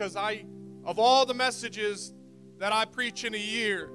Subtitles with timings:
[0.00, 0.46] because I,
[0.82, 2.14] of all the messages
[2.56, 3.90] that I preach in a year,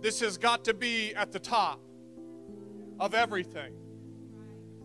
[0.00, 1.80] this has got to be at the top
[3.00, 3.74] of everything.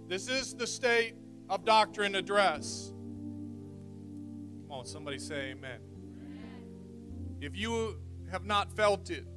[0.07, 1.13] This is the state
[1.51, 2.91] of doctrine address.
[4.63, 5.81] Come on, somebody say amen.
[7.39, 7.99] If you
[8.31, 9.27] have not felt it,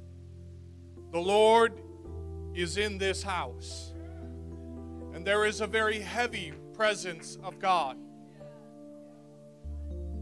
[1.11, 1.79] the Lord
[2.55, 3.93] is in this house.
[5.13, 7.97] And there is a very heavy presence of God.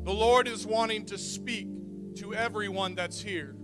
[0.10, 1.68] The Lord is wanting to speak
[2.16, 3.55] to everyone that's here.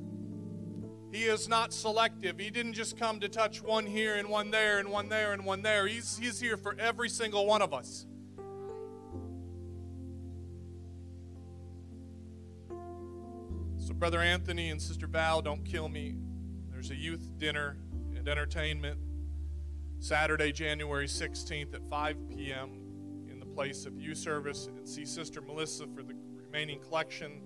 [1.12, 2.38] He is not selective.
[2.38, 5.44] He didn't just come to touch one here and one there and one there and
[5.44, 5.88] one there.
[5.88, 8.06] He's, he's here for every single one of us.
[13.80, 16.14] So, Brother Anthony and Sister Val, don't kill me.
[16.70, 17.76] There's a youth dinner
[18.16, 19.00] and entertainment
[19.98, 22.70] Saturday, January 16th at 5 p.m.
[23.32, 24.68] in the place of youth service.
[24.68, 26.14] And see Sister Melissa for the
[26.56, 27.42] remaining collection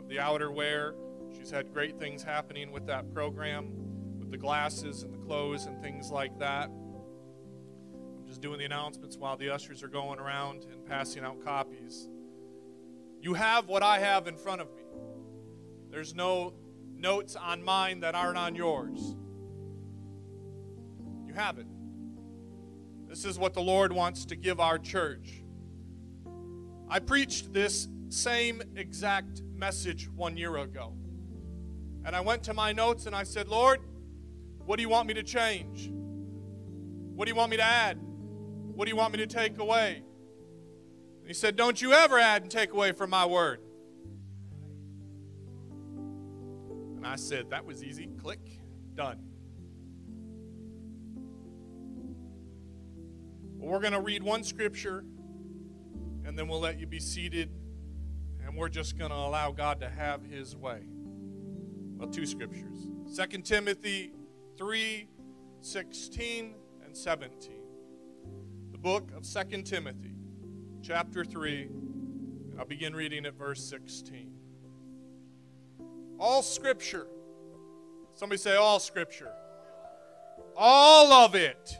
[0.00, 0.94] of the outerwear.
[1.38, 3.70] She's had great things happening with that program,
[4.18, 6.64] with the glasses and the clothes and things like that.
[6.64, 12.08] I'm just doing the announcements while the ushers are going around and passing out copies.
[13.20, 14.82] You have what I have in front of me.
[15.88, 16.52] There's no
[16.92, 19.14] notes on mine that aren't on yours.
[21.24, 21.66] You have it.
[23.06, 25.44] This is what the Lord wants to give our church.
[26.88, 30.94] I preached this same exact message one year ago.
[32.04, 33.80] And I went to my notes and I said, Lord,
[34.64, 35.90] what do you want me to change?
[37.14, 37.98] What do you want me to add?
[38.00, 40.02] What do you want me to take away?
[41.20, 43.60] And he said, Don't you ever add and take away from my word.
[46.96, 48.08] And I said, That was easy.
[48.20, 48.40] Click,
[48.94, 49.18] done.
[53.58, 55.04] Well, we're going to read one scripture
[56.24, 57.50] and then we'll let you be seated
[58.60, 60.80] we're just going to allow God to have his way.
[61.96, 64.12] Well, two scriptures 2 Timothy
[64.58, 65.08] 3
[65.62, 66.54] 16
[66.84, 67.52] and 17.
[68.72, 70.14] The book of 2 Timothy,
[70.82, 71.70] chapter 3.
[72.58, 74.30] I'll begin reading at verse 16.
[76.18, 77.06] All scripture.
[78.12, 79.32] Somebody say, all scripture.
[80.54, 81.78] All of it.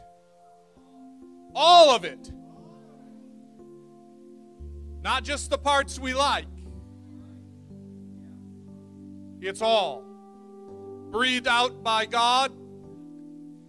[1.53, 2.31] All of it.
[5.03, 6.45] Not just the parts we like.
[9.41, 10.03] It's all
[11.09, 12.51] breathed out by God,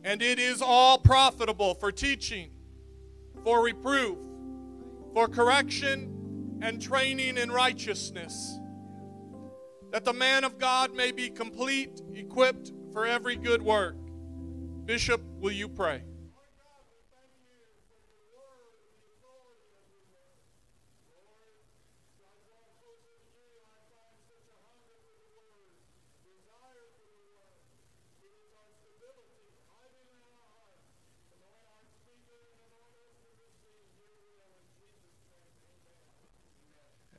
[0.04, 2.50] and it is all profitable for teaching,
[3.42, 4.18] for reproof,
[5.14, 8.58] for correction, and training in righteousness,
[9.90, 13.96] that the man of God may be complete, equipped for every good work.
[14.84, 16.02] Bishop, will you pray?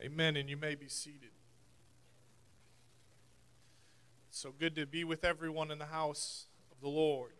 [0.04, 0.36] Amen.
[0.36, 1.32] And you may be seated.
[4.28, 7.32] It's so good to be with everyone in the house of the Lord.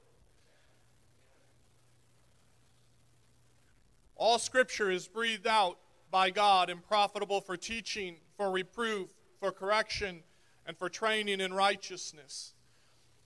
[4.16, 5.78] All scripture is breathed out
[6.10, 9.10] by God and profitable for teaching, for reproof,
[9.40, 10.24] for correction,
[10.66, 12.54] and for training in righteousness,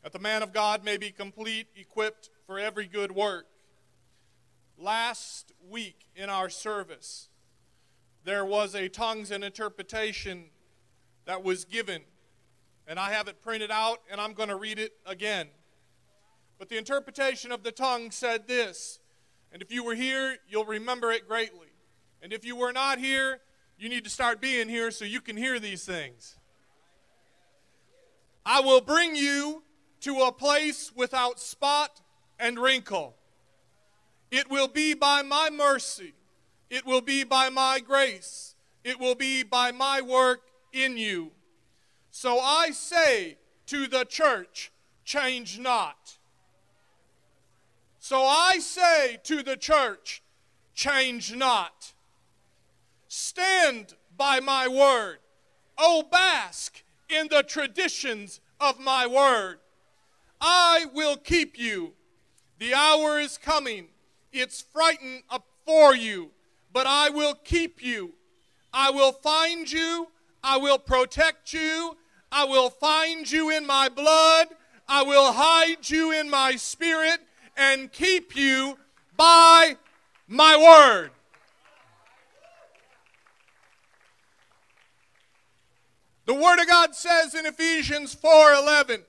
[0.01, 3.45] that the man of God may be complete, equipped for every good work.
[4.79, 7.29] Last week in our service,
[8.27, 10.43] there was a tongues and interpretation
[11.23, 12.01] that was given.
[12.85, 15.47] And I have it printed out, and I'm going to read it again.
[16.59, 18.99] But the interpretation of the tongue said this,
[19.53, 21.69] and if you were here, you'll remember it greatly.
[22.21, 23.39] And if you were not here,
[23.79, 26.35] you need to start being here so you can hear these things.
[28.45, 29.63] I will bring you
[30.01, 32.01] to a place without spot
[32.37, 33.15] and wrinkle.
[34.31, 36.13] It will be by my mercy
[36.69, 38.55] it will be by my grace.
[38.83, 40.41] It will be by my work
[40.73, 41.31] in you.
[42.11, 43.37] So I say
[43.67, 44.71] to the church,
[45.05, 46.17] change not.
[47.99, 50.23] So I say to the church,
[50.73, 51.93] change not.
[53.07, 55.19] Stand by my word.
[55.77, 59.59] Oh, bask in the traditions of my word.
[60.41, 61.93] I will keep you.
[62.59, 63.87] The hour is coming.
[64.31, 65.23] It's frightened
[65.65, 66.31] for you
[66.77, 68.13] but I will keep you.
[68.71, 70.09] I will find you.
[70.43, 71.97] I will protect you.
[72.31, 74.49] I will find you in my blood.
[74.87, 77.19] I will hide you in my spirit
[77.57, 78.77] and keep you
[79.15, 79.77] by
[80.27, 81.09] my word.
[86.27, 89.03] The word of God says in Ephesians 4:11,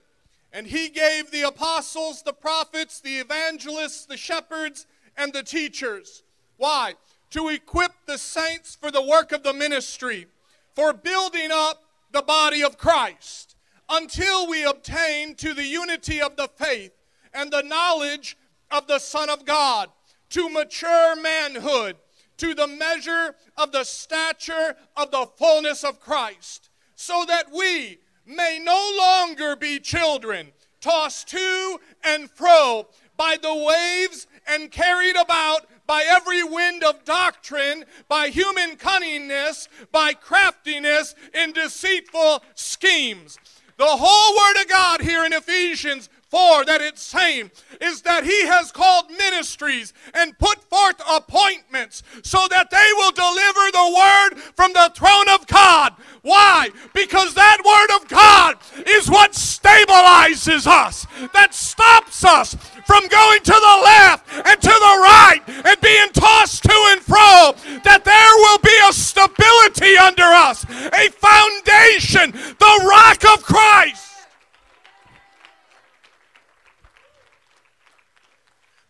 [0.55, 4.87] and he gave the apostles, the prophets, the evangelists, the shepherds,
[5.19, 6.23] and the teachers.
[6.57, 6.95] Why?
[7.33, 10.27] To equip the saints for the work of the ministry,
[10.75, 13.55] for building up the body of Christ,
[13.91, 16.93] until we obtain to the unity of the faith
[17.35, 18.37] and the knowledge
[18.71, 19.91] of the Son of God,
[20.31, 21.97] to mature manhood,
[22.39, 28.59] to the measure of the stature of the fullness of Christ, so that we may
[28.63, 30.49] no longer be children,
[30.81, 32.87] tossed to and fro
[33.17, 40.13] by the waves and carried about by every wind of doctrine, by human cunningness, by
[40.13, 43.39] craftiness in deceitful schemes.
[43.79, 48.47] The whole Word of God here in Ephesians 4 that it's saying is that he
[48.47, 54.73] has called ministries and put forth appointments so that they will deliver the word from
[54.73, 55.95] the throne of God.
[56.23, 56.71] Why?
[56.93, 62.55] Because that word of God is what stabilizes us, that stops us
[62.87, 67.55] from going to the left and to the right and being tossed to and fro,
[67.85, 74.08] that there will be a stability under us, a foundation, the rock of Christ.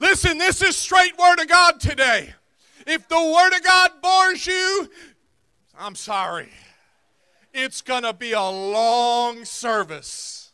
[0.01, 2.35] Listen, this is straight word of God today.
[2.87, 4.89] If the word of God bores you,
[5.79, 6.51] I'm sorry.
[7.53, 10.53] It's going to be a long service.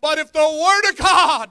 [0.00, 1.50] But if the word of God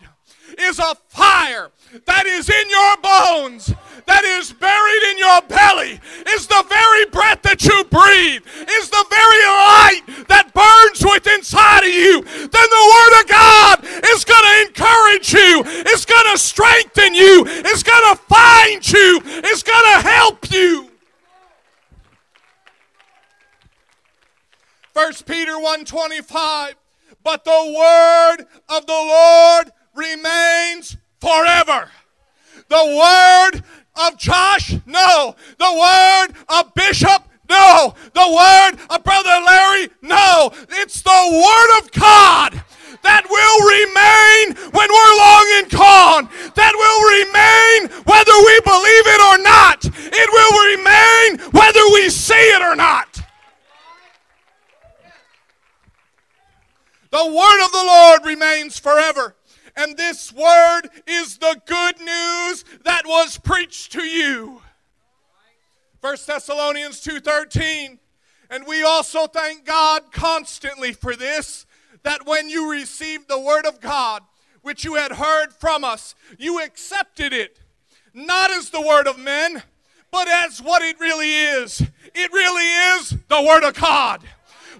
[0.57, 1.71] is a fire
[2.05, 3.73] that is in your bones,
[4.05, 5.99] that is buried in your belly,
[6.35, 11.83] is the very breath that you breathe, is the very light that burns within inside
[11.83, 16.37] of you, then the Word of God is going to encourage you, it's going to
[16.37, 20.89] strengthen you, it's going to find you, it's going to help you.
[24.93, 26.75] 1 Peter 1:25
[27.23, 31.89] But the word of the Lord remains forever.
[32.69, 33.63] The word
[33.95, 34.75] of Josh?
[34.85, 35.35] No.
[35.57, 37.23] The word of Bishop?
[37.49, 37.93] No.
[38.13, 39.89] The word of Brother Larry?
[40.01, 40.51] No.
[40.69, 42.63] It's the word of God
[43.03, 46.29] that will remain when we're long and gone.
[46.55, 49.85] That will remain whether we believe it or not.
[49.85, 53.21] It will remain whether we see it or not.
[57.11, 59.35] The word of the Lord remains forever.
[59.75, 64.61] And this word is the good news that was preached to you.
[66.01, 67.97] 1 Thessalonians 2:13
[68.49, 71.65] and we also thank God constantly for this
[72.03, 74.21] that when you received the word of God
[74.61, 77.61] which you had heard from us you accepted it
[78.13, 79.63] not as the word of men
[80.11, 81.81] but as what it really is
[82.13, 84.21] it really is the word of God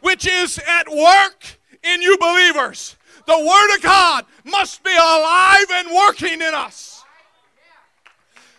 [0.01, 5.89] which is at work in you believers the Word of God must be alive and
[5.91, 7.03] working in us.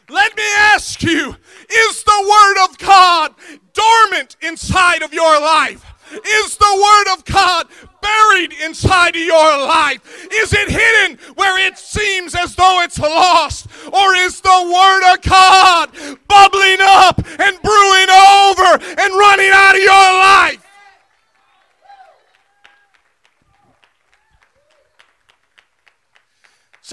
[0.08, 1.36] Let me ask you
[1.70, 3.34] is the Word of God
[3.72, 5.84] dormant inside of your life?
[6.12, 7.66] Is the Word of God
[8.02, 10.28] buried inside of your life?
[10.30, 13.66] Is it hidden where it seems as though it's lost?
[13.92, 15.90] Or is the Word of God
[16.28, 20.63] bubbling up and brewing over and running out of your life?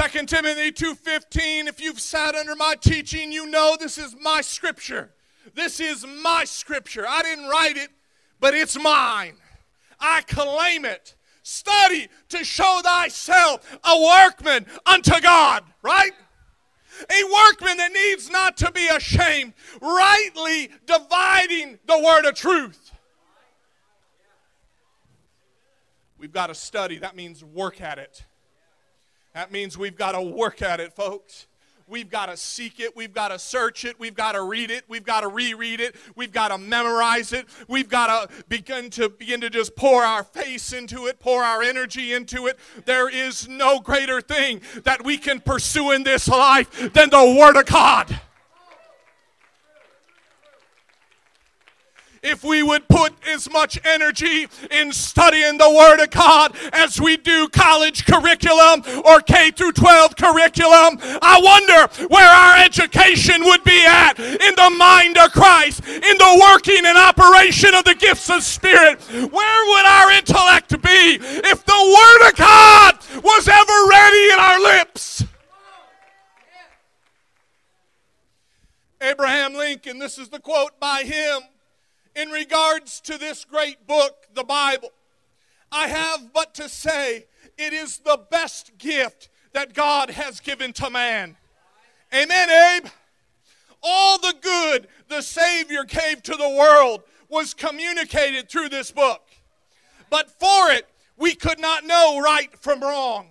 [0.01, 5.13] 2 Timothy 2:15 if you've sat under my teaching you know this is my scripture.
[5.53, 7.05] This is my scripture.
[7.07, 7.91] I didn't write it,
[8.39, 9.37] but it's mine.
[9.99, 11.15] I claim it.
[11.43, 16.13] Study to show thyself a workman unto God, right?
[17.07, 22.91] A workman that needs not to be ashamed, rightly dividing the word of truth.
[26.17, 26.97] We've got to study.
[26.97, 28.25] That means work at it.
[29.33, 31.47] That means we've got to work at it, folks.
[31.87, 32.95] We've got to seek it.
[32.95, 33.99] We've got to search it.
[33.99, 34.85] We've got to read it.
[34.87, 35.93] We've got to reread it.
[36.15, 37.47] We've got to memorize it.
[37.67, 41.61] We've got to begin to begin to just pour our face into it, pour our
[41.61, 42.57] energy into it.
[42.85, 47.57] There is no greater thing that we can pursue in this life than the Word
[47.57, 48.21] of God.
[52.23, 57.17] If we would put as much energy in studying the Word of God as we
[57.17, 63.83] do college curriculum or K through 12 curriculum, I wonder where our education would be
[63.85, 68.43] at in the mind of Christ, in the working and operation of the gifts of
[68.43, 69.01] Spirit.
[69.11, 74.59] Where would our intellect be if the Word of God was ever ready in our
[74.61, 75.23] lips?
[79.01, 81.41] Abraham Lincoln, this is the quote by him
[82.15, 84.91] in regards to this great book, the Bible.
[85.71, 87.25] I have but to say,
[87.57, 91.37] it is the best gift that God has given to man.
[92.13, 92.91] Amen, Abe.
[93.81, 99.21] All the good the Savior gave to the world was communicated through this book.
[100.09, 100.87] But for it,
[101.17, 103.27] we could not know right from wrong.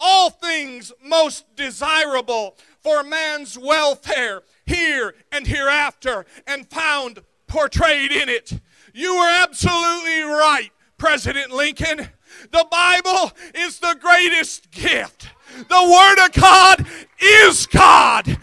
[0.00, 8.60] All things most desirable for man's welfare here and hereafter, and found portrayed in it.
[8.92, 12.08] You were absolutely right, President Lincoln.
[12.50, 15.30] The Bible is the greatest gift.
[15.56, 16.86] The Word of God
[17.18, 18.24] is God.
[18.26, 18.36] The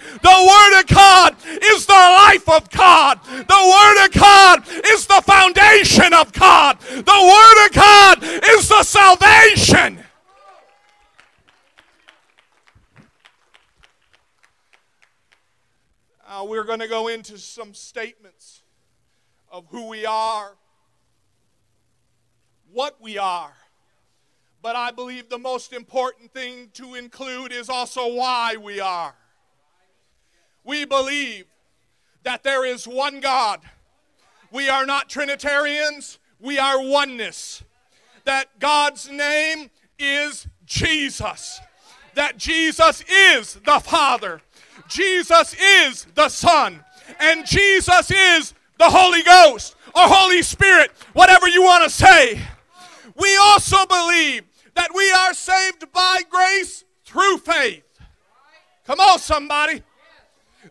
[0.48, 3.20] Word of God is the life of God.
[3.24, 6.80] The Word of God is the foundation of God.
[6.80, 10.00] The Word of God is the salvation.
[16.28, 18.64] Uh, we're going to go into some statements
[19.56, 20.58] of who we are,
[22.74, 23.54] what we are.
[24.62, 29.16] But I believe the most important thing to include is also why we are.
[30.66, 31.46] We believe
[32.24, 33.62] that there is one God.
[34.52, 37.64] We are not Trinitarians, we are oneness.
[38.26, 41.62] That God's name is Jesus.
[42.16, 44.42] That Jesus is the Father.
[44.90, 46.84] Jesus is the Son.
[47.22, 52.42] And Jesus is the Holy Ghost or Holy Spirit, whatever you want to say.
[53.18, 54.44] We also believe
[54.76, 57.84] that we are saved by grace through faith.
[58.86, 59.82] Come on, somebody.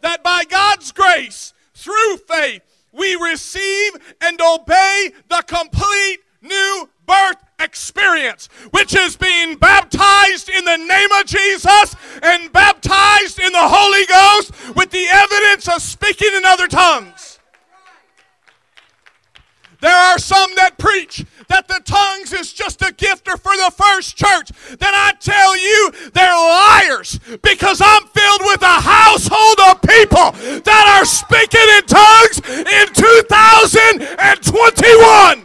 [0.03, 8.49] That by God's grace, through faith, we receive and obey the complete new birth experience,
[8.71, 14.77] which is being baptized in the name of Jesus and baptized in the Holy Ghost
[14.77, 17.39] with the evidence of speaking in other tongues.
[19.85, 24.17] There are some that preach that the tongues is just a gifter for the first
[24.17, 24.49] church.
[24.79, 30.89] Then I tell you, they're liars because I'm filled with a household of people that
[30.89, 35.45] are speaking in tongues in 2021.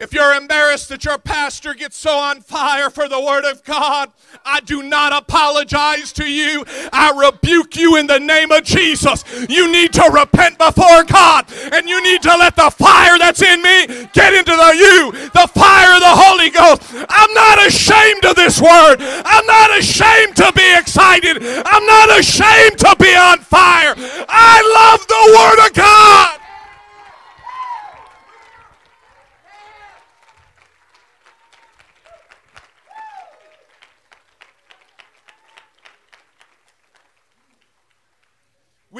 [0.00, 4.10] If you're embarrassed that your pastor gets so on fire for the Word of God,
[4.46, 6.64] I do not apologize to you.
[6.90, 9.22] I rebuke you in the name of Jesus.
[9.50, 13.60] You need to repent before God, and you need to let the fire that's in
[13.60, 16.80] me get into the you, the fire of the Holy Ghost.
[17.06, 18.96] I'm not ashamed of this Word.
[19.00, 21.44] I'm not ashamed to be excited.
[21.44, 23.92] I'm not ashamed to be on fire.
[23.98, 26.39] I love the Word of God.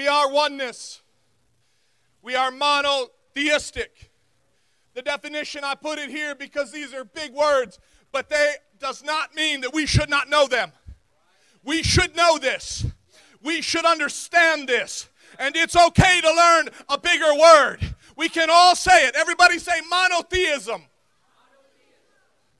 [0.01, 1.03] We are oneness.
[2.23, 4.11] We are monotheistic.
[4.95, 7.79] The definition I put it here because these are big words,
[8.11, 10.73] but they does not mean that we should not know them.
[11.63, 12.87] We should know this.
[13.43, 15.11] We should understand this.
[15.39, 17.81] And it's okay to learn a bigger word.
[18.17, 19.15] We can all say it.
[19.15, 20.81] Everybody say monotheism.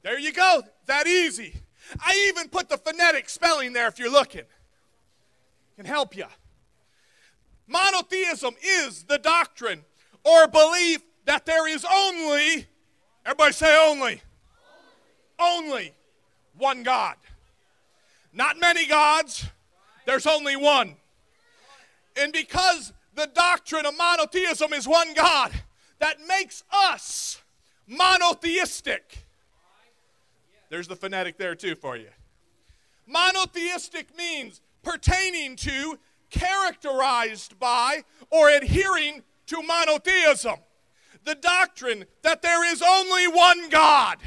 [0.03, 0.61] There you go.
[0.85, 1.55] That easy.
[2.01, 4.45] I even put the phonetic spelling there if you're looking.
[5.77, 6.27] Can help you.
[7.71, 9.85] Monotheism is the doctrine
[10.25, 12.67] or belief that there is only,
[13.25, 14.21] everybody say only,
[15.39, 15.95] only
[16.59, 17.15] one God.
[18.33, 19.47] Not many gods,
[20.05, 20.97] there's only one.
[22.17, 25.53] And because the doctrine of monotheism is one God,
[26.01, 27.41] that makes us
[27.87, 29.27] monotheistic.
[30.71, 32.09] There's the phonetic there too for you.
[33.07, 35.99] Monotheistic means pertaining to
[36.31, 40.57] characterized by or adhering to monotheism.
[41.25, 44.19] The doctrine that there is only one God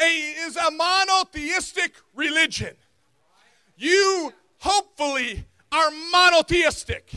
[0.00, 2.74] a, is a monotheistic religion.
[3.76, 7.10] You hopefully are monotheistic.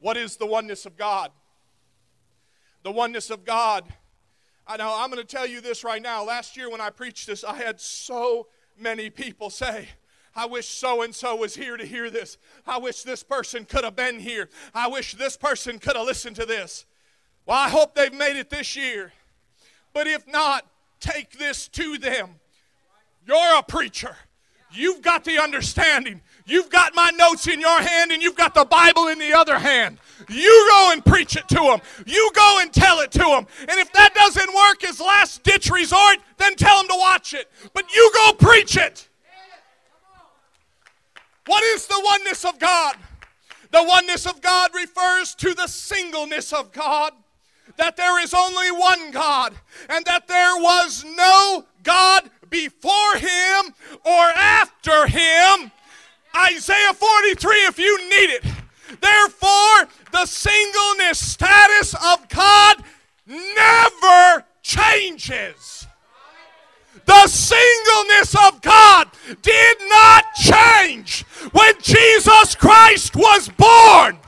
[0.00, 1.30] What is the oneness of God?
[2.82, 3.84] The oneness of God.
[4.66, 6.24] I know I'm going to tell you this right now.
[6.24, 8.48] Last year when I preached this, I had so
[8.78, 9.88] many people say,
[10.34, 12.38] I wish so and so was here to hear this.
[12.66, 14.48] I wish this person could have been here.
[14.74, 16.86] I wish this person could have listened to this.
[17.44, 19.12] Well, I hope they've made it this year.
[19.92, 20.66] But if not,
[21.00, 22.36] take this to them.
[23.26, 24.16] You're a preacher.
[24.74, 26.22] You've got the understanding.
[26.46, 29.58] You've got my notes in your hand and you've got the Bible in the other
[29.58, 29.98] hand.
[30.30, 31.80] You go and preach it to them.
[32.06, 33.46] You go and tell it to them.
[33.60, 37.50] And if that doesn't work as last ditch resort, then tell them to watch it.
[37.74, 39.08] But you go preach it.
[41.46, 42.96] What is the oneness of God?
[43.70, 47.12] The oneness of God refers to the singleness of God.
[47.78, 49.54] That there is only one God,
[49.88, 55.72] and that there was no God before him or after him.
[56.36, 58.44] Isaiah 43, if you need it.
[59.00, 62.84] Therefore, the singleness status of God
[63.26, 65.81] never changes.
[67.06, 69.08] The singleness of God
[69.42, 74.18] did not change when Jesus Christ was born.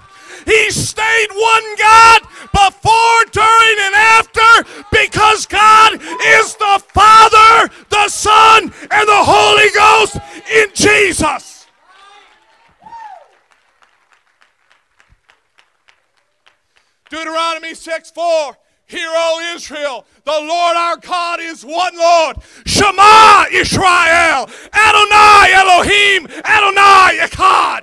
[0.45, 8.65] He stayed one God before, during, and after because God is the Father, the Son,
[8.91, 10.19] and the Holy Ghost
[10.53, 11.67] in Jesus.
[17.11, 18.57] Deuteronomy 6 4.
[18.95, 22.37] Hear, O Israel, the Lord our God is one Lord.
[22.65, 27.83] Shema Israel, Adonai Elohim, Adonai Echad.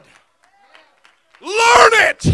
[1.41, 2.25] Learn it,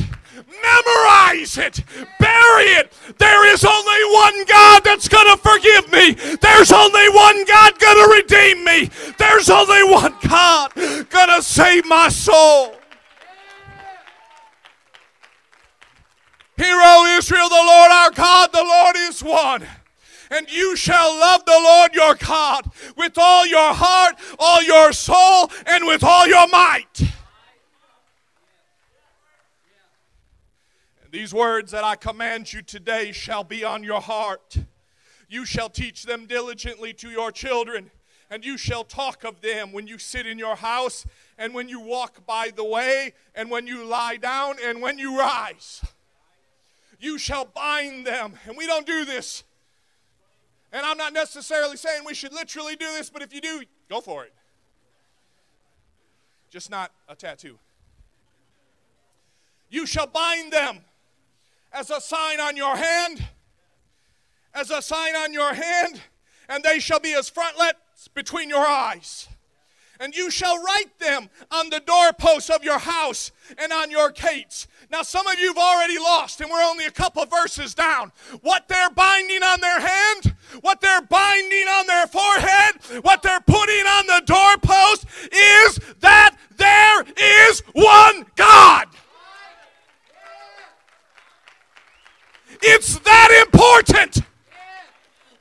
[0.62, 1.84] memorize it,
[2.19, 2.93] bury it.
[3.17, 6.12] There is only one God that's going to forgive me.
[6.39, 8.91] There's only one God going to redeem me.
[9.17, 12.76] There's only one God going to save my soul.
[16.58, 19.64] Hear, O Israel, the Lord our God, the Lord is one.
[20.32, 25.52] And you shall love the Lord your God with all your heart, all your soul,
[25.68, 27.00] and with all your might.
[31.04, 34.58] And these words that I command you today shall be on your heart.
[35.30, 37.92] You shall teach them diligently to your children,
[38.32, 41.06] and you shall talk of them when you sit in your house,
[41.38, 45.20] and when you walk by the way, and when you lie down, and when you
[45.20, 45.84] rise
[47.00, 48.34] you shall bind them.
[48.48, 49.44] And we don't do this.
[50.72, 54.01] And I'm not necessarily saying we should literally do this, but if you do, go
[54.01, 54.34] for it.
[56.50, 57.57] Just not a tattoo.
[59.70, 60.79] You shall bind them
[61.74, 63.25] as a sign on your hand,
[64.53, 66.01] as a sign on your hand,
[66.50, 69.27] and they shall be as frontlets between your eyes
[70.00, 74.68] and you shall write them on the doorposts of your house and on your gates.
[74.90, 78.14] Now, some of you have already lost, and we're only a couple verses down.
[78.42, 83.86] What they're binding on their hand, what they're binding on their forehead, what they're putting
[83.86, 88.88] on the doorpost is that there is one God.
[92.62, 94.22] It's that important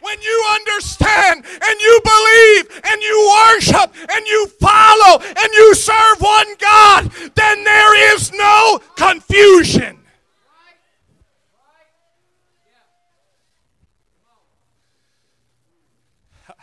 [0.07, 6.21] when you understand and you believe and you worship and you follow and you serve
[6.21, 9.99] one God, then there is no confusion.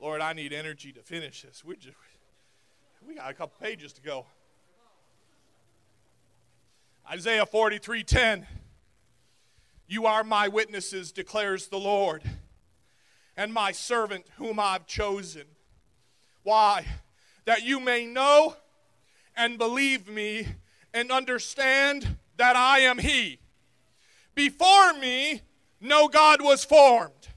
[0.00, 1.64] Lord, I need energy to finish this.
[1.64, 1.96] We just
[3.06, 4.26] we got a couple pages to go.
[7.10, 8.46] Isaiah 43:10
[9.88, 12.22] you are my witnesses, declares the Lord,
[13.36, 15.44] and my servant whom I've chosen.
[16.42, 16.84] Why?
[17.46, 18.56] That you may know
[19.34, 20.46] and believe me
[20.92, 23.38] and understand that I am He.
[24.34, 25.40] Before me,
[25.80, 27.28] no God was formed,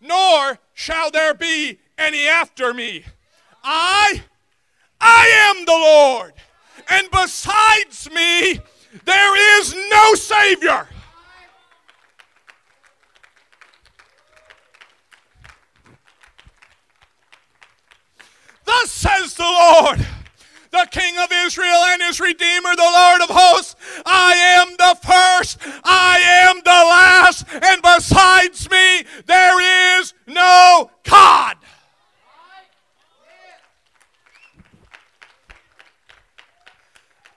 [0.00, 3.04] nor shall there be any after me.
[3.62, 4.22] I,
[5.00, 6.32] I am the Lord,
[6.88, 8.60] and besides me,
[9.04, 10.88] there is no Savior.
[18.82, 20.04] Thus says the Lord,
[20.72, 23.76] the King of Israel and his Redeemer, the Lord of hosts.
[24.04, 26.18] I am the first, I
[26.48, 31.58] am the last, and besides me, there is no God.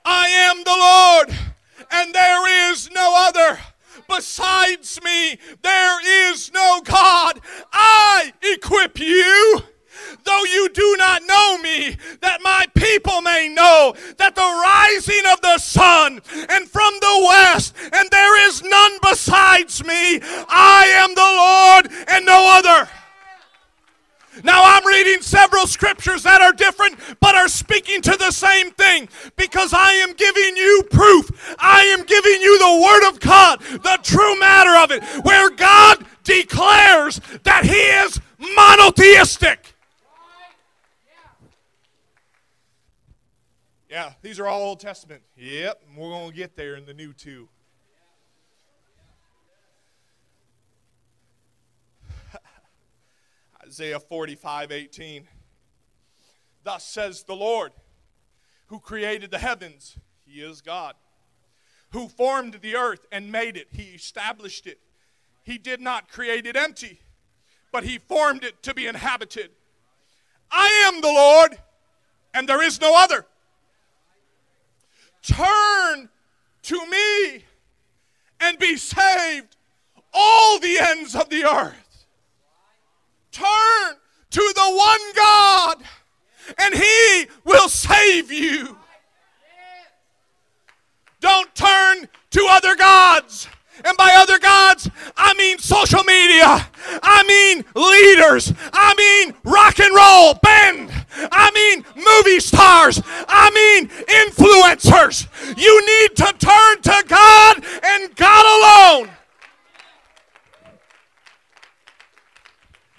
[0.04, 1.38] I am the Lord,
[1.92, 3.60] and there is no other.
[4.08, 7.40] Besides me, there is no God.
[7.72, 9.62] I equip you
[10.26, 15.40] though you do not know me, that my people may know that the rising of
[15.40, 20.20] the sun and from the west, and there is none besides me.
[20.48, 22.90] I am the Lord and no other.
[24.44, 29.08] Now, I'm reading several scriptures that are different but are speaking to the same thing
[29.36, 31.56] because I am giving you proof.
[31.58, 36.04] I am giving you the Word of God, the true matter of it, where God
[36.24, 39.75] declares that He is monotheistic.
[43.88, 45.22] Yeah, these are all Old Testament.
[45.36, 47.48] Yep, we're going to get there in the New too.
[53.64, 55.28] Isaiah 45 18.
[56.64, 57.70] Thus says the Lord,
[58.66, 60.96] who created the heavens, He is God.
[61.92, 64.80] Who formed the earth and made it, He established it.
[65.44, 66.98] He did not create it empty,
[67.70, 69.52] but He formed it to be inhabited.
[70.50, 71.56] I am the Lord,
[72.34, 73.26] and there is no other.
[75.26, 76.08] Turn
[76.62, 77.44] to me
[78.40, 79.56] and be saved,
[80.14, 82.06] all the ends of the earth.
[83.32, 83.96] Turn
[84.30, 85.82] to the one God,
[86.58, 88.78] and He will save you.
[91.20, 93.48] Don't turn to other gods.
[93.84, 96.68] And by other gods, I mean social media.
[97.02, 98.52] I mean leaders.
[98.72, 100.90] I mean rock and roll band.
[101.32, 103.00] I mean movie stars.
[103.28, 105.26] I mean influencers.
[105.56, 109.15] You need to turn to God and God alone.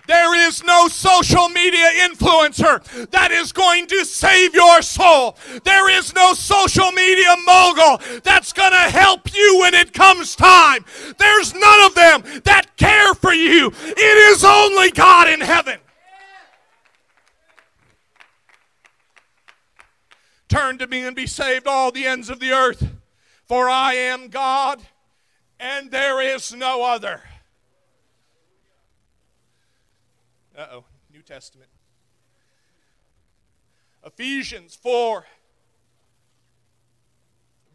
[0.08, 5.38] There is no social media influencer that is going to save your soul.
[5.64, 10.86] There is no social media mogul that's going to help you when it comes time.
[11.18, 13.72] There's none of them that care for you.
[13.84, 15.80] It is only God in heaven.
[20.48, 22.88] Turn to me and be saved, all the ends of the earth,
[23.46, 24.82] for I am God
[25.60, 27.22] and there is no other.
[30.58, 31.70] Uh oh, New Testament.
[34.04, 35.24] Ephesians 4,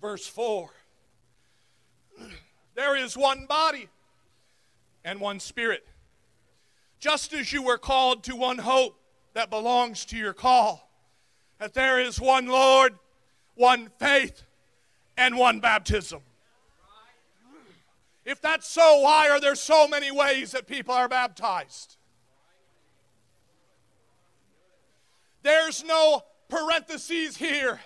[0.00, 0.70] verse 4.
[2.74, 3.90] There is one body
[5.04, 5.86] and one spirit.
[6.98, 8.98] Just as you were called to one hope
[9.34, 10.90] that belongs to your call,
[11.58, 12.94] that there is one Lord,
[13.56, 14.44] one faith,
[15.18, 16.22] and one baptism.
[18.24, 21.98] If that's so, why are there so many ways that people are baptized?
[25.42, 27.81] There's no parentheses here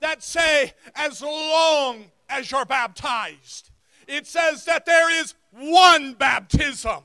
[0.00, 3.70] that say, as long as you're baptized.
[4.06, 7.02] It says that there is one baptism.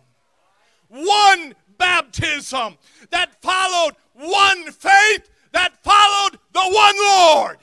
[0.88, 2.78] One baptism
[3.10, 7.58] that followed one faith that followed the one Lord.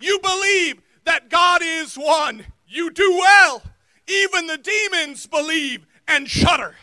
[0.00, 2.44] You believe that God is one.
[2.66, 3.62] You do well.
[4.06, 6.74] Even the demons believe and shudder.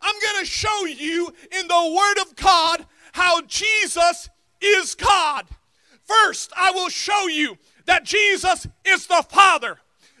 [0.00, 4.28] I'm going to show you in the Word of God how Jesus
[4.60, 5.46] is God.
[6.04, 9.78] First, I will show you that Jesus is the Father.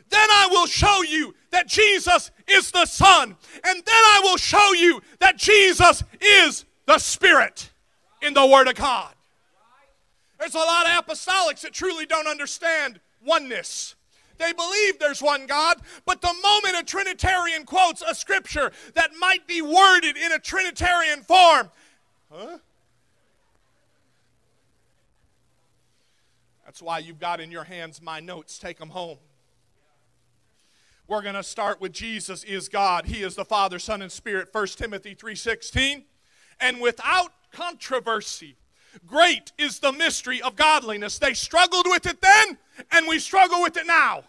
[0.08, 3.36] Then I will show you that Jesus is the Son.
[3.64, 7.70] And then I will show you that Jesus is the Spirit
[8.22, 9.12] in the Word of God.
[10.38, 13.95] There's a lot of apostolics that truly don't understand oneness.
[14.38, 19.46] They believe there's one God, but the moment a Trinitarian quotes a scripture that might
[19.46, 21.70] be worded in a Trinitarian form,
[22.30, 22.58] huh?
[26.64, 28.58] That's why you've got in your hands my notes.
[28.58, 29.18] Take them home.
[31.08, 33.06] We're going to start with Jesus is God.
[33.06, 34.48] He is the Father, Son, and Spirit.
[34.52, 36.04] 1 Timothy 3:16.
[36.60, 38.56] And without controversy,
[39.06, 41.18] Great is the mystery of godliness.
[41.18, 42.58] They struggled with it then,
[42.92, 44.24] and we struggle with it now.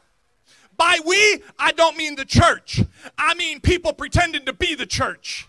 [0.75, 2.81] By we, I don't mean the church,
[3.17, 5.47] I mean people pretending to be the church.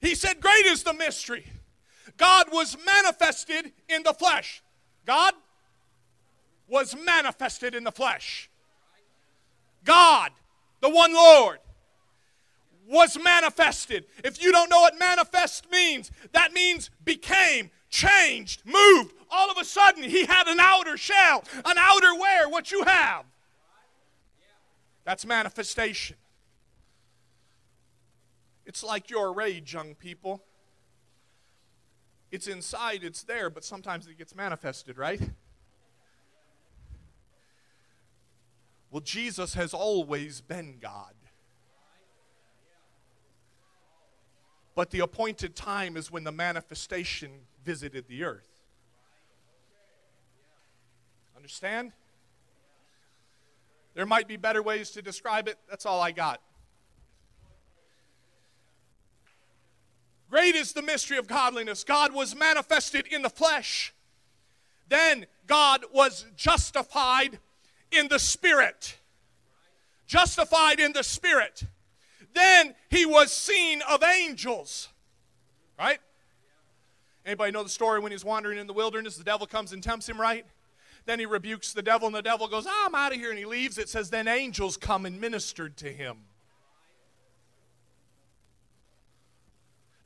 [0.00, 1.46] He said, Great is the mystery.
[2.16, 4.62] God was manifested in the flesh.
[5.06, 5.34] God
[6.68, 8.50] was manifested in the flesh.
[9.84, 10.30] God,
[10.80, 11.58] the one Lord,
[12.90, 14.04] was manifested.
[14.24, 19.14] If you don't know what manifest means, that means became, changed, moved.
[19.30, 23.24] All of a sudden, he had an outer shell, an outer wear, what you have.
[25.04, 26.16] That's manifestation.
[28.66, 30.42] It's like your rage, young people.
[32.32, 35.20] It's inside, it's there, but sometimes it gets manifested, right?
[38.90, 41.14] Well, Jesus has always been God.
[44.80, 48.48] But the appointed time is when the manifestation visited the earth.
[51.36, 51.92] Understand?
[53.92, 55.58] There might be better ways to describe it.
[55.68, 56.40] That's all I got.
[60.30, 61.84] Great is the mystery of godliness.
[61.84, 63.92] God was manifested in the flesh.
[64.88, 67.38] Then God was justified
[67.92, 68.96] in the spirit.
[70.06, 71.64] Justified in the spirit.
[72.34, 74.88] Then he was seen of angels.
[75.78, 75.98] Right?
[77.24, 79.16] Anybody know the story when he's wandering in the wilderness?
[79.16, 80.44] The devil comes and tempts him, right?
[81.06, 83.38] Then he rebukes the devil, and the devil goes, oh, I'm out of here, and
[83.38, 83.78] he leaves.
[83.78, 86.18] It says, Then angels come and ministered to him.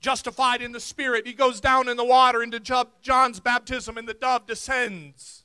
[0.01, 2.61] Justified in the Spirit, he goes down in the water into
[3.01, 5.44] John's baptism, and the dove descends.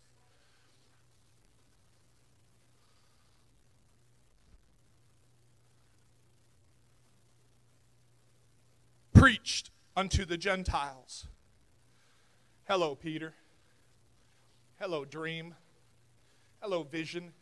[9.20, 11.28] Preached unto the Gentiles.
[12.70, 13.34] Hello, Peter.
[14.80, 15.56] Hello, dream.
[16.62, 17.34] Hello, vision.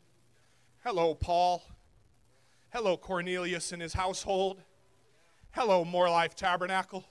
[0.84, 1.62] Hello, Paul.
[2.72, 4.64] Hello, Cornelius and his household.
[5.52, 7.06] Hello, More Life Tabernacle.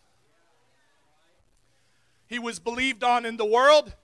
[2.26, 3.94] He was believed on in the world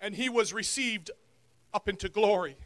[0.00, 1.12] and he was received
[1.72, 2.56] up into glory.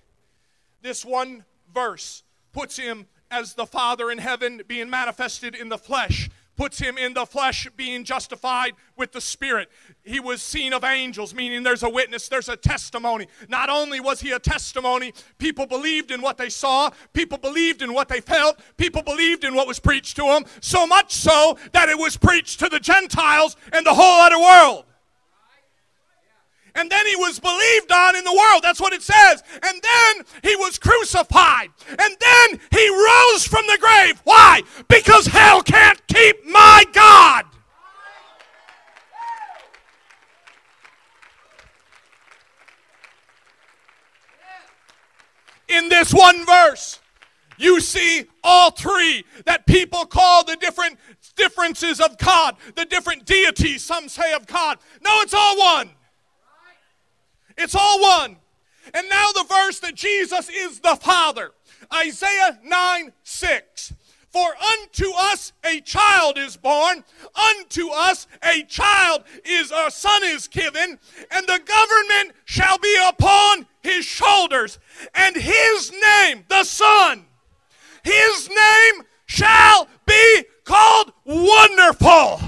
[0.81, 2.23] This one verse
[2.55, 7.14] puts him as the Father in heaven being manifested in the flesh puts him in
[7.14, 9.71] the flesh being justified with the spirit.
[10.03, 13.29] He was seen of angels, meaning there's a witness, there's a testimony.
[13.49, 17.94] Not only was he a testimony, people believed in what they saw, people believed in
[17.94, 21.88] what they felt, people believed in what was preached to them, so much so that
[21.88, 24.85] it was preached to the Gentiles and the whole other world
[26.74, 28.62] and then he was believed on in the world.
[28.62, 29.42] That's what it says.
[29.62, 31.70] And then he was crucified.
[31.88, 34.20] And then he rose from the grave.
[34.24, 34.62] Why?
[34.88, 37.44] Because hell can't keep my God.
[45.68, 46.98] In this one verse,
[47.59, 50.98] you see all three that people call the different
[51.37, 54.78] differences of God, the different deities, some say of God.
[55.02, 55.90] No, it's all one.
[57.59, 58.37] It's all one.
[58.94, 61.53] And now the verse that Jesus is the Father.
[61.92, 63.92] Isaiah 9 6.
[64.31, 67.03] For unto us a child is born,
[67.35, 70.99] unto us a child is a son is given,
[71.31, 74.79] and the government shall be upon his shoulders,
[75.14, 77.25] and his name, the Son,
[78.05, 82.40] his name shall be called Wonderful,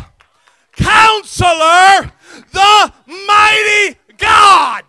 [0.73, 2.12] Counselor,
[2.53, 2.92] the
[3.27, 4.85] Mighty God.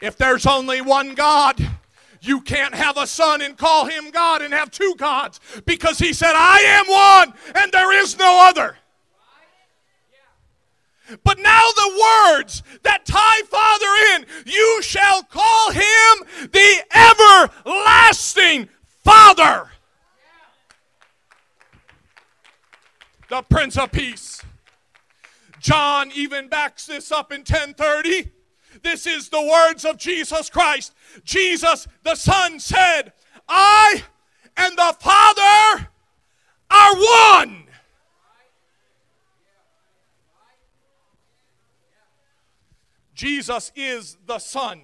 [0.00, 1.60] If there's only one God,
[2.20, 6.12] you can't have a son and call him God and have two gods because he
[6.12, 8.76] said, I am one and there is no other.
[11.24, 18.68] But now the words that tie Father in, you shall call him the everlasting
[19.04, 19.70] Father.
[23.30, 24.42] The Prince of Peace.
[25.60, 28.30] John even backs this up in 1030.
[28.82, 30.94] This is the words of Jesus Christ.
[31.24, 33.12] Jesus, the Son, said,
[33.48, 34.02] I
[34.56, 35.88] and the Father
[36.70, 37.64] are one.
[43.14, 44.82] Jesus is the Son.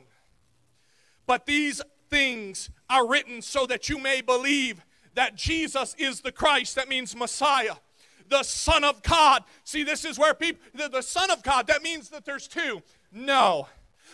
[1.27, 1.81] But these
[2.11, 6.75] things are written so that you may believe that Jesus is the Christ.
[6.75, 7.77] That means Messiah,
[8.29, 9.45] the Son of God.
[9.63, 12.83] See, this is where people, the, the Son of God, that means that there's two.
[13.13, 13.69] No.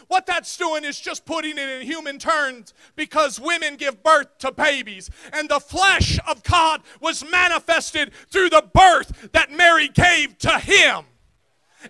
[0.09, 4.53] What that's doing is just putting it in human terms because women give birth to
[4.53, 5.11] babies.
[5.33, 11.05] And the flesh of God was manifested through the birth that Mary gave to him.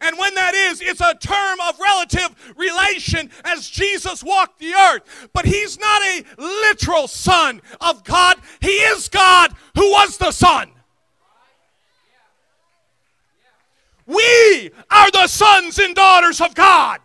[0.01, 5.29] And when that is, it's a term of relative relation as Jesus walked the earth.
[5.33, 10.70] But he's not a literal son of God, he is God who was the Son.
[14.07, 17.01] We are the sons and daughters of God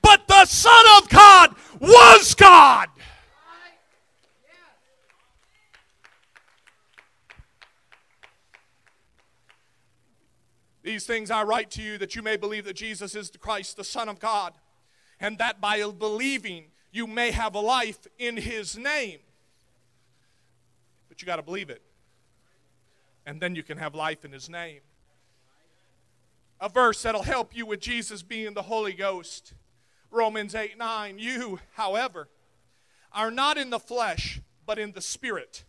[0.00, 2.88] but the Son of God was God.
[10.82, 13.76] These things I write to you that you may believe that Jesus is the Christ,
[13.76, 14.54] the Son of God,
[15.20, 19.20] and that by believing you may have a life in His name.
[21.08, 21.82] But you got to believe it.
[23.24, 24.80] And then you can have life in His name.
[26.60, 29.54] A verse that'll help you with Jesus being the Holy Ghost.
[30.12, 31.18] Romans 8 9.
[31.18, 32.28] You, however,
[33.12, 35.64] are not in the flesh, but in the Spirit.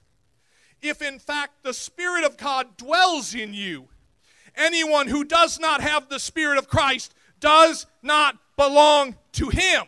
[0.82, 3.88] If in fact the Spirit of God dwells in you,
[4.56, 9.84] anyone who does not have the Spirit of Christ does not belong to him.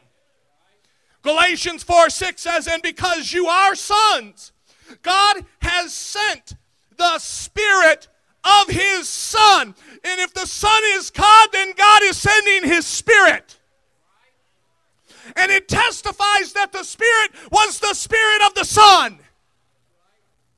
[1.21, 4.51] Galatians 4 6 says, And because you are sons,
[5.01, 6.55] God has sent
[6.97, 8.07] the Spirit
[8.43, 9.73] of His Son.
[10.03, 13.57] And if the Son is God, then God is sending His Spirit
[15.35, 19.19] and it testifies that the Spirit was the Spirit of the Son.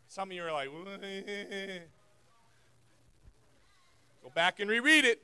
[0.08, 0.70] Some of you are like,
[4.24, 5.24] Go back and reread it.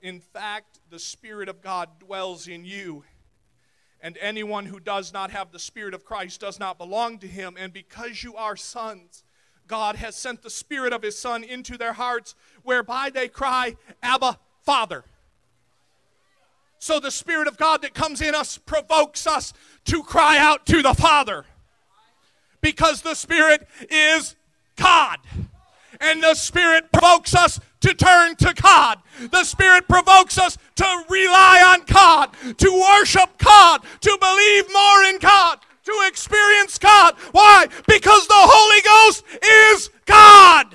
[0.00, 3.04] In fact, the Spirit of God dwells in you.
[4.00, 7.56] And anyone who does not have the Spirit of Christ does not belong to him.
[7.58, 9.22] And because you are sons,
[9.66, 14.38] God has sent the Spirit of His Son into their hearts, whereby they cry, Abba,
[14.62, 15.04] Father.
[16.82, 19.52] So the Spirit of God that comes in us provokes us
[19.84, 21.44] to cry out to the Father.
[22.60, 24.34] Because the Spirit is
[24.74, 25.18] God.
[26.00, 28.98] And the Spirit provokes us to turn to God.
[29.30, 35.20] The Spirit provokes us to rely on God, to worship God, to believe more in
[35.20, 37.14] God, to experience God.
[37.30, 37.68] Why?
[37.86, 40.66] Because the Holy Ghost is God.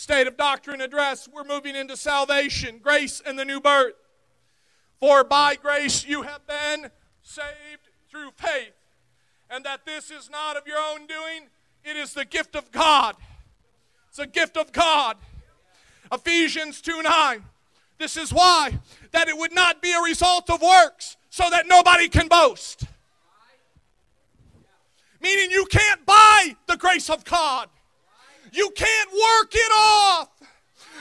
[0.00, 3.92] State of doctrine address, we're moving into salvation, grace, and the new birth.
[4.98, 8.72] For by grace you have been saved through faith,
[9.50, 11.50] and that this is not of your own doing,
[11.84, 13.14] it is the gift of God.
[14.08, 15.18] It's a gift of God.
[16.10, 17.44] Ephesians 2 9.
[17.98, 18.78] This is why,
[19.12, 22.84] that it would not be a result of works, so that nobody can boast.
[25.20, 27.68] Meaning you can't buy the grace of God.
[28.52, 30.28] You can't work it off.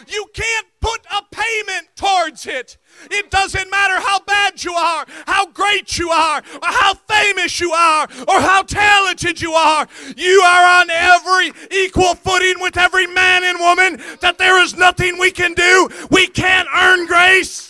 [0.08, 2.78] You can't put a payment towards it.
[3.12, 7.72] It doesn't matter how bad you are, how great you are, or how famous you
[7.72, 9.88] are, or how talented you are.
[10.16, 15.18] You are on every equal footing with every man and woman that there is nothing
[15.18, 15.90] we can do.
[16.12, 17.69] We can't earn grace.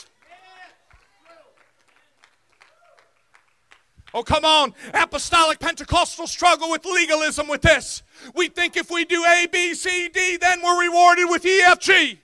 [4.13, 4.73] Oh, come on.
[4.93, 8.03] Apostolic Pentecostal struggle with legalism with this.
[8.35, 11.79] We think if we do A, B, C, D, then we're rewarded with E, F,
[11.79, 12.19] G.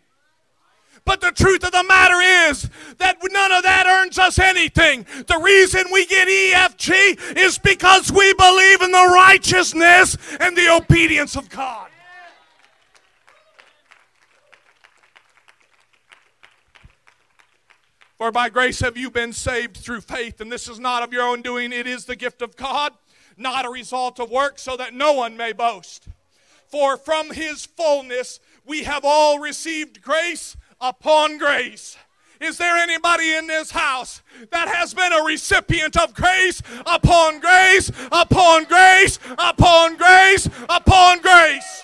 [1.05, 2.19] But the truth of the matter
[2.49, 2.67] is
[2.97, 5.05] that none of that earns us anything.
[5.27, 11.35] The reason we get EFG is because we believe in the righteousness and the obedience
[11.35, 11.89] of God.
[18.17, 21.23] For by grace have you been saved through faith, and this is not of your
[21.23, 22.93] own doing, it is the gift of God,
[23.35, 26.07] not a result of work, so that no one may boast.
[26.67, 31.97] For from his fullness we have all received grace upon grace.
[32.39, 37.91] Is there anybody in this house that has been a recipient of grace upon grace
[38.11, 41.83] upon grace upon grace upon grace?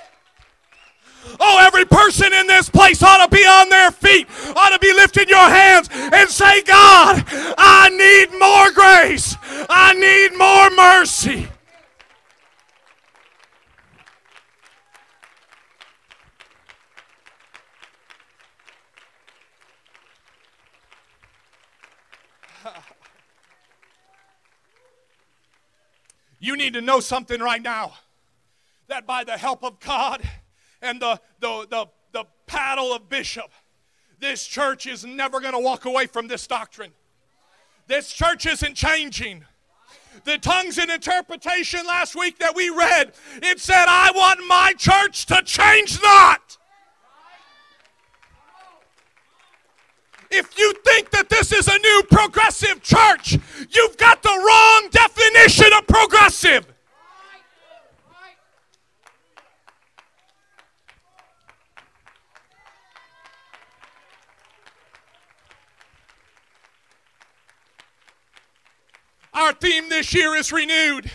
[1.40, 4.94] Oh, every person in this place ought to be on their feet, ought to be
[4.94, 7.24] lifting your hands and say, God,
[7.58, 9.36] I need more grace.
[9.70, 11.48] I need more mercy.
[26.44, 27.94] You need to know something right now
[28.88, 30.28] that by the help of God,
[30.82, 33.52] and the, the, the, the paddle of Bishop,
[34.20, 36.92] this church is never going to walk away from this doctrine.
[37.88, 39.44] This church isn't changing.
[40.24, 45.26] The tongues and interpretation last week that we read, it said, I want my church
[45.28, 46.58] to change not.
[50.30, 53.38] If you think that this is a new progressive church,
[53.70, 56.66] you've got the wrong definition of progressive.
[69.34, 71.10] Our theme this year is renewed.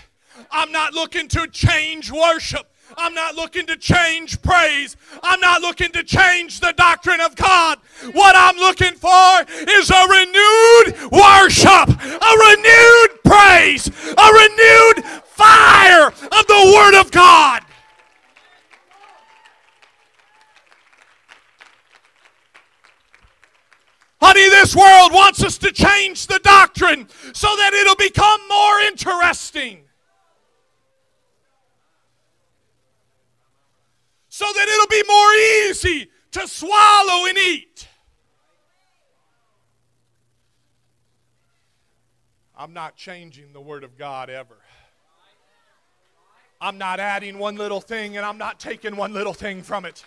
[0.50, 2.66] I'm not looking to change worship.
[2.96, 4.96] I'm not looking to change praise.
[5.22, 7.79] I'm not looking to change the doctrine of God.
[8.12, 16.46] What I'm looking for is a renewed worship, a renewed praise, a renewed fire of
[16.46, 17.62] the Word of God.
[24.28, 29.84] Honey, this world wants us to change the doctrine so that it'll become more interesting.
[34.28, 35.32] So that it'll be more
[35.70, 37.86] easy to swallow and eat.
[42.59, 44.57] I'm not changing the Word of God ever.
[46.61, 50.05] I'm not adding one little thing and I'm not taking one little thing from it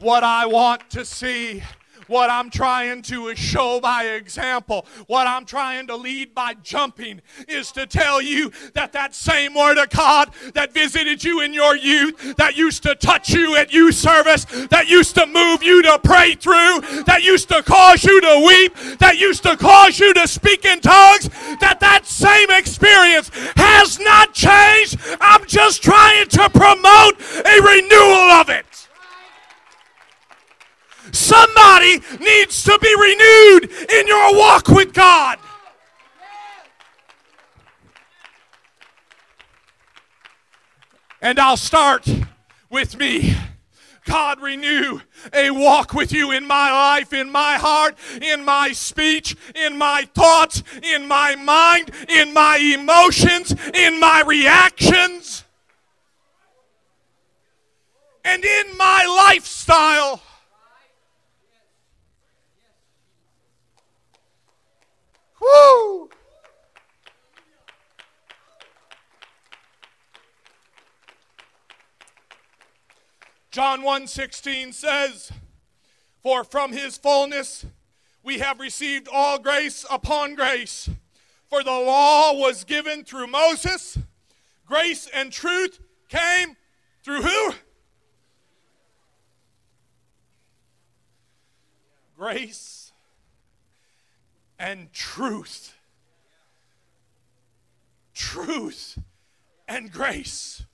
[0.00, 1.62] what I want to see,
[2.10, 7.70] What I'm trying to show by example, what I'm trying to lead by jumping, is
[7.72, 12.34] to tell you that that same Word of God that visited you in your youth,
[12.36, 16.34] that used to touch you at youth service, that used to move you to pray
[16.34, 20.64] through, that used to cause you to weep, that used to cause you to speak
[20.64, 21.28] in tongues,
[21.60, 24.98] that that same experience has not changed.
[25.20, 28.66] I'm just trying to promote a renewal of it.
[31.12, 35.38] Somebody needs to be renewed in your walk with God.
[41.22, 42.08] And I'll start
[42.70, 43.36] with me.
[44.06, 45.00] God, renew
[45.32, 50.08] a walk with you in my life, in my heart, in my speech, in my
[50.14, 55.44] thoughts, in my mind, in my emotions, in my reactions,
[58.24, 60.22] and in my lifestyle.
[65.40, 66.10] Woo!
[73.50, 75.32] John 1:16 says,
[76.22, 77.64] "For from his fullness
[78.22, 80.88] we have received all grace upon grace.
[81.48, 83.98] For the law was given through Moses,
[84.66, 86.56] grace and truth came
[87.02, 87.54] through who?
[92.16, 92.79] Grace
[94.60, 95.74] and truth.
[98.14, 98.98] Truth
[99.66, 100.64] and grace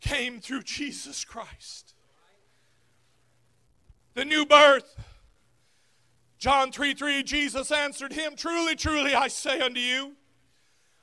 [0.00, 1.94] came through Jesus Christ.
[4.14, 4.96] The new birth.
[6.38, 10.12] John 3 3, Jesus answered him, Truly, truly, I say unto you,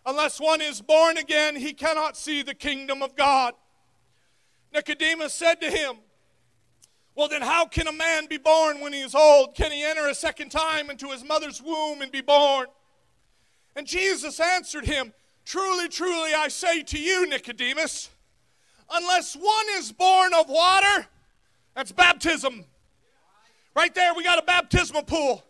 [0.05, 3.53] unless one is born again, he cannot see the kingdom of God.
[4.73, 5.97] Nicodemus said to him,
[7.17, 9.55] Well, then, how can a man be born when he is old?
[9.55, 12.67] Can he enter a second time into his mother's womb and be born?
[13.75, 15.11] And Jesus answered him,
[15.43, 18.11] Truly, truly, I say to you, Nicodemus,
[18.91, 21.07] unless one is born of water,
[21.73, 22.63] that's baptism.
[23.75, 25.43] Right there, we got a baptismal pool.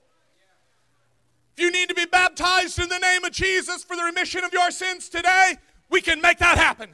[1.57, 4.53] If you need to be baptized in the name of Jesus for the remission of
[4.53, 5.57] your sins today,
[5.89, 6.91] we can make that happen.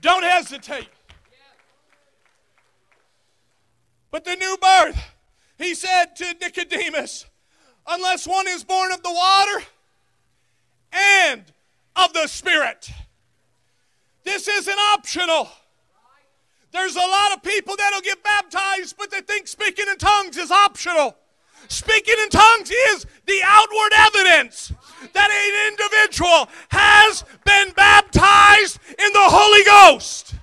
[0.00, 0.86] Don't hesitate.
[4.10, 4.98] But the new birth,
[5.58, 7.26] he said to Nicodemus,
[7.86, 9.64] unless one is born of the water
[10.92, 11.44] and
[11.96, 12.90] of the Spirit.
[14.24, 15.48] This isn't optional.
[16.72, 20.50] There's a lot of people that'll get baptized, but they think speaking in tongues is
[20.50, 21.16] optional.
[21.68, 24.72] Speaking in tongues is the outward evidence
[25.12, 30.34] that an individual has been baptized in the Holy Ghost.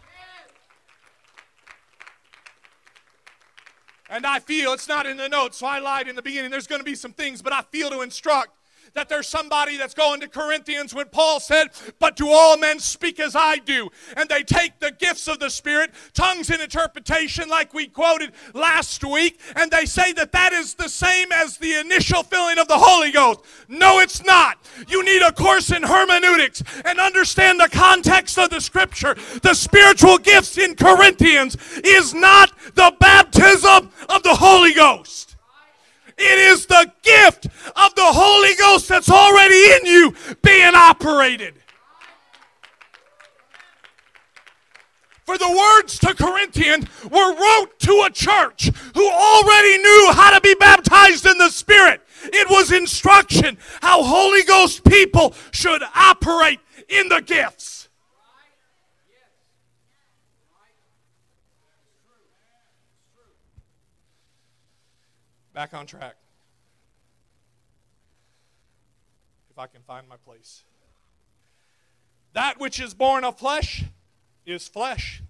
[4.09, 6.51] And I feel it's not in the notes, so I lied in the beginning.
[6.51, 8.56] There's going to be some things, but I feel to instruct
[8.97, 11.67] that there's somebody that's going to Corinthians when Paul said,
[11.99, 13.89] But do all men speak as I do?
[14.15, 19.03] And they take the gifts of the Spirit, tongues and interpretation, like we quoted last
[19.03, 22.77] week, and they say that that is the same as the initial filling of the
[22.77, 23.41] Holy Ghost.
[23.67, 24.57] No, it's not.
[24.87, 29.15] You need a course in hermeneutics and understand the context of the Scripture.
[29.43, 35.36] The spiritual gifts in Corinthians is not the baptism of the Holy Ghost.
[36.17, 41.53] It is the gift of the Holy Ghost that's already in you being operated.
[45.25, 50.41] For the words to Corinthians were wrote to a church who already knew how to
[50.41, 52.01] be baptized in the Spirit.
[52.23, 57.76] It was instruction how Holy Ghost people should operate in the gifts.
[65.57, 66.17] Back on track.
[69.49, 70.61] If I can find my place.
[72.33, 73.83] That which is born of flesh
[74.45, 75.23] is flesh,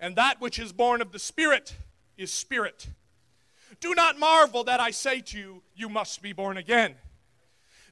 [0.00, 1.76] and that which is born of the Spirit
[2.16, 2.88] is spirit.
[3.80, 6.94] Do not marvel that I say to you, you must be born again.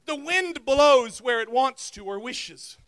[0.07, 2.79] The wind blows where it wants to or wishes,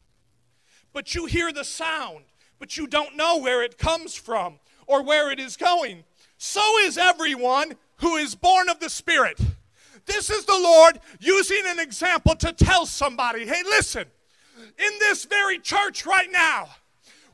[0.92, 2.26] but you hear the sound,
[2.58, 4.58] but you don't know where it comes from
[4.88, 6.04] or where it is going.
[6.40, 9.40] So is everyone who is born of the Spirit.
[10.06, 14.06] This is the Lord using an example to tell somebody hey, listen,
[14.58, 16.70] in this very church right now,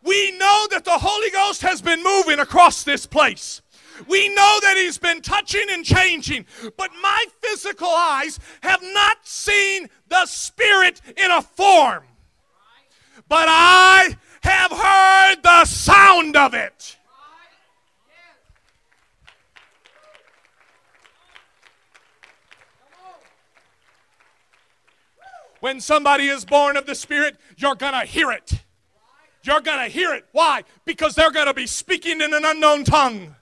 [0.03, 3.61] we know that the Holy Ghost has been moving across this place.
[4.07, 6.45] We know that He's been touching and changing,
[6.77, 12.03] but my physical eyes have not seen the Spirit in a form.
[13.27, 16.97] But I have heard the sound of it.
[25.61, 28.63] When somebody is born of the Spirit, you're going to hear it.
[29.43, 30.25] You're going to hear it.
[30.31, 30.63] Why?
[30.85, 33.35] Because they're going to be speaking in an unknown tongue.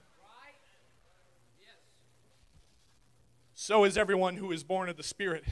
[3.54, 5.44] So is everyone who is born of the Spirit.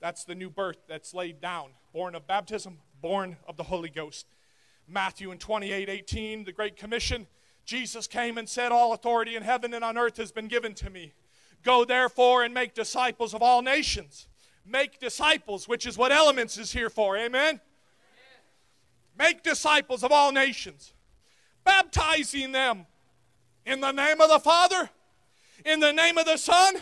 [0.00, 1.70] That's the new birth that's laid down.
[1.92, 4.26] Born of baptism, born of the Holy Ghost.
[4.88, 7.28] Matthew in 28 18, the Great Commission,
[7.64, 10.90] Jesus came and said, All authority in heaven and on earth has been given to
[10.90, 11.12] me.
[11.62, 14.26] Go therefore and make disciples of all nations.
[14.66, 17.16] Make disciples, which is what Elements is here for.
[17.16, 17.60] Amen?
[19.18, 20.94] Make disciples of all nations,
[21.64, 22.86] baptizing them
[23.66, 24.88] in the name of the Father,
[25.64, 26.76] in the name of the Son,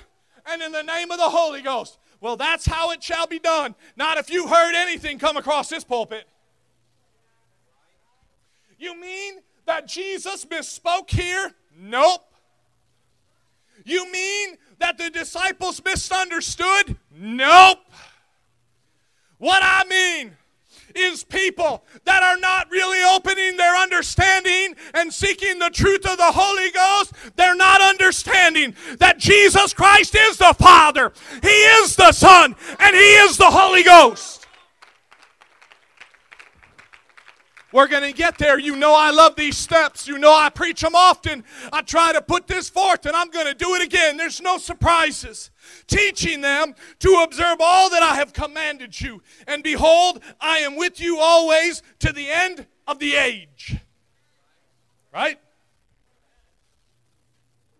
[0.46, 1.98] and in the name of the Holy Ghost.
[2.20, 3.74] Well, that's how it shall be done.
[3.96, 6.26] Not if you heard anything come across this pulpit.
[8.78, 11.52] You mean that Jesus misspoke here?
[11.76, 12.22] Nope.
[13.84, 16.96] You mean that the disciples misunderstood?
[17.20, 17.78] Nope.
[19.38, 20.36] What I mean
[20.94, 26.32] is people that are not really opening their understanding and seeking the truth of the
[26.32, 27.12] Holy Ghost.
[27.36, 31.12] They're not understanding that Jesus Christ is the Father,
[31.42, 34.46] He is the Son, and He is the Holy Ghost.
[37.78, 38.58] We're going to get there.
[38.58, 40.08] You know, I love these steps.
[40.08, 41.44] You know, I preach them often.
[41.72, 44.16] I try to put this forth, and I'm going to do it again.
[44.16, 45.52] There's no surprises.
[45.86, 49.22] Teaching them to observe all that I have commanded you.
[49.46, 53.76] And behold, I am with you always to the end of the age.
[55.14, 55.38] Right?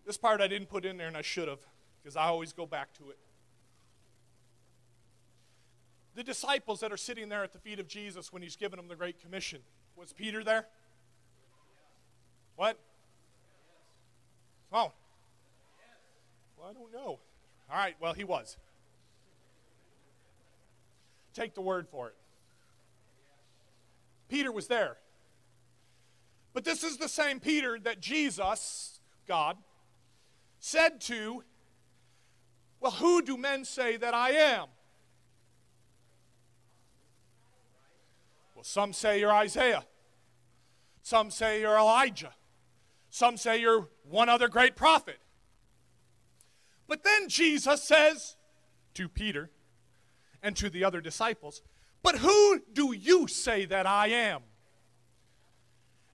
[0.07, 1.59] This part I didn't put in there, and I should have,
[2.05, 3.19] because I always go back to it.
[6.15, 8.87] The disciples that are sitting there at the feet of Jesus when he's giving them
[8.87, 9.59] the Great Commission.
[9.99, 10.65] Was Peter there?
[12.55, 12.79] What?
[14.73, 14.93] Oh.
[16.57, 17.19] Well, I don't know.
[17.71, 18.57] All right, well, he was.
[21.35, 22.15] Take the word for it.
[24.29, 24.99] Peter was there.
[26.53, 29.57] But this is the same Peter that Jesus, God,
[30.61, 31.43] said to,
[32.81, 34.69] Well, who do men say that I am?
[38.59, 39.85] Well, some say you're Isaiah.
[41.03, 42.35] Some say you're Elijah.
[43.09, 45.21] Some say you're one other great prophet.
[46.89, 48.35] But then Jesus says
[48.95, 49.51] to Peter
[50.43, 51.63] and to the other disciples,
[52.03, 54.43] But who do you say that I am?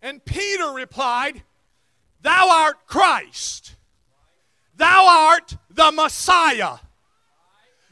[0.03, 1.45] And Peter replied,
[2.21, 3.75] Thou art Christ.
[4.77, 6.77] Thou art the Messiah.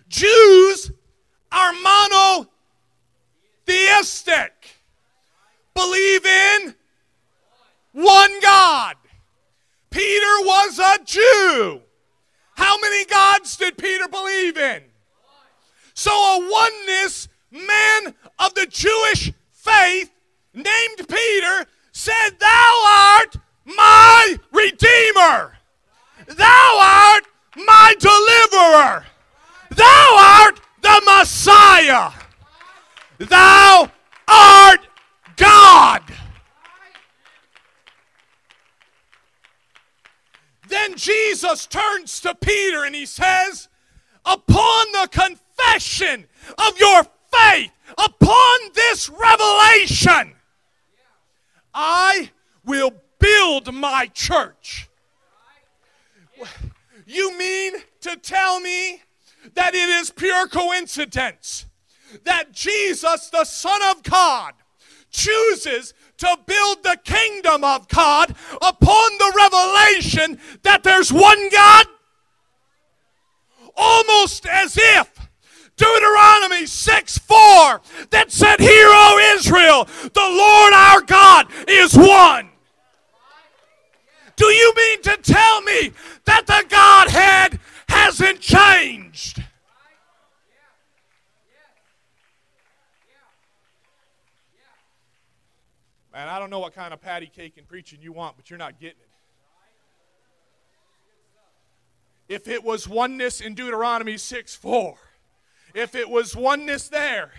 [0.08, 0.92] Jews
[1.50, 2.51] are mono
[3.66, 4.52] theistic.
[5.74, 6.74] Believe in
[7.92, 8.96] one God.
[9.90, 11.82] Peter was a Jew.
[12.54, 14.82] How many gods did Peter believe in?
[15.94, 20.10] So, a oneness man of the Jewish faith
[20.54, 25.56] named Peter said, Thou art my Redeemer.
[26.26, 27.24] Thou art
[27.56, 29.04] my deliverer.
[29.70, 32.10] Thou art the Messiah.
[33.28, 33.90] Thou
[34.28, 34.80] art
[35.36, 36.02] God.
[40.68, 43.68] Then Jesus turns to Peter and he says,
[44.24, 50.34] Upon the confession of your faith, upon this revelation,
[51.74, 52.30] I
[52.64, 54.88] will build my church.
[57.06, 59.02] You mean to tell me
[59.54, 61.66] that it is pure coincidence
[62.24, 64.54] that Jesus, the Son of God,
[65.10, 71.86] chooses to build the kingdom of God upon the revelation that there's one God?
[73.76, 75.28] Almost as if
[75.76, 82.50] Deuteronomy 6 4 that said, Hear, O Israel, the Lord our God is one.
[84.36, 85.92] Do you mean to tell me
[86.24, 89.42] that the Godhead hasn't changed?
[96.12, 98.58] Man, I don't know what kind of patty cake and preaching you want, but you're
[98.58, 99.08] not getting it.
[102.28, 104.94] If it was oneness in Deuteronomy 6 4,
[105.74, 107.32] if it was oneness there,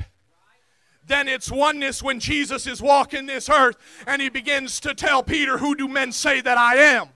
[1.06, 3.76] then it's oneness when Jesus is walking this earth
[4.08, 7.10] and he begins to tell Peter, Who do men say that I am?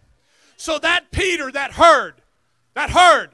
[0.57, 2.15] So that Peter that heard,
[2.73, 3.31] that heard,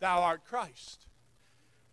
[0.00, 1.06] Thou art Christ.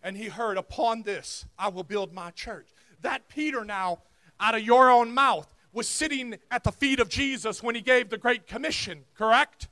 [0.01, 2.67] And he heard, Upon this I will build my church
[3.03, 3.99] that Peter now,
[4.39, 8.09] out of your own mouth, was sitting at the feet of Jesus when he gave
[8.09, 9.67] the Great Commission, correct?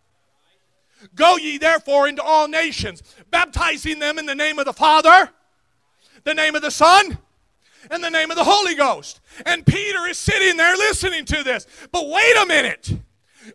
[1.15, 5.29] Go ye therefore into all nations, baptizing them in the name of the Father,
[6.23, 7.17] the name of the Son,
[7.89, 9.21] and the name of the Holy Ghost.
[9.45, 11.65] And Peter is sitting there listening to this.
[11.91, 12.93] But wait a minute.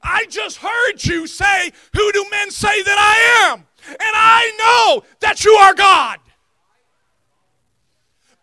[0.03, 3.67] I just heard you say, Who do men say that I am?
[3.89, 6.19] And I know that you are God.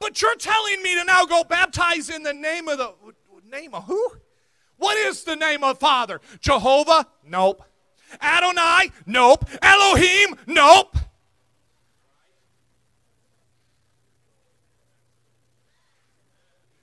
[0.03, 2.93] But you're telling me to now go baptize in the name of the
[3.49, 4.11] name of who?
[4.75, 6.19] What is the name of Father?
[6.41, 7.07] Jehovah?
[7.25, 7.63] Nope.
[8.21, 8.91] Adonai?
[9.05, 9.45] Nope.
[9.61, 10.35] Elohim?
[10.45, 10.97] Nope.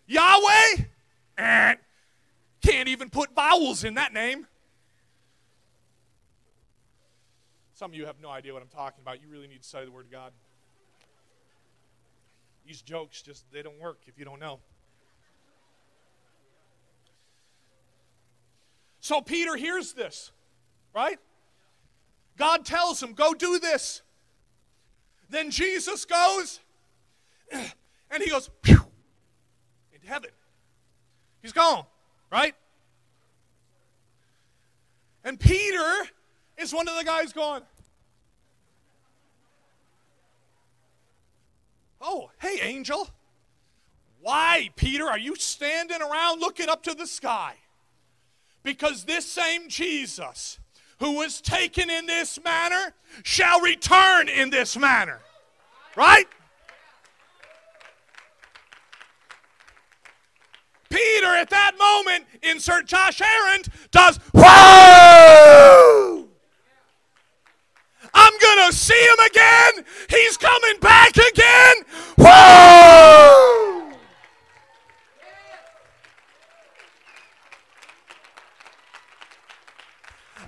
[0.07, 0.85] Yahweh?
[1.37, 1.75] Eh.
[2.63, 4.47] Can't even put vowels in that name.
[7.75, 9.21] Some of you have no idea what I'm talking about.
[9.21, 10.33] You really need to study the Word of God.
[12.71, 14.61] These jokes just they don't work if you don't know.
[19.01, 20.31] So Peter hears this,
[20.95, 21.19] right?
[22.39, 24.03] God tells him, Go do this.
[25.31, 26.61] Then Jesus goes
[27.51, 30.31] and he goes into heaven.
[31.43, 31.87] He's gone,
[32.31, 32.55] right?
[35.25, 35.93] And Peter
[36.57, 37.63] is one of the guys going,
[42.01, 43.09] Oh, hey, angel.
[44.21, 47.55] Why, Peter, are you standing around looking up to the sky?
[48.63, 50.59] Because this same Jesus
[50.99, 52.93] who was taken in this manner
[53.23, 55.21] shall return in this manner.
[55.97, 56.27] Right?
[60.91, 66.30] Peter, at that moment, insert Josh Aaron, does whoa!
[68.15, 69.85] I'm gonna see him again.
[70.09, 71.77] He's coming back again.
[72.17, 73.61] Whoa!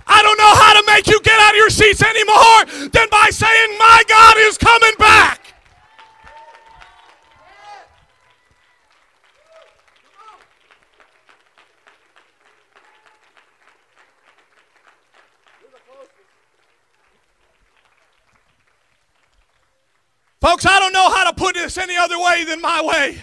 [0.05, 3.29] I don't know how to make you get out of your seats anymore than by
[3.31, 5.39] saying, My God is coming back.
[20.43, 23.21] Folks, I don't know how to put this any other way than my way.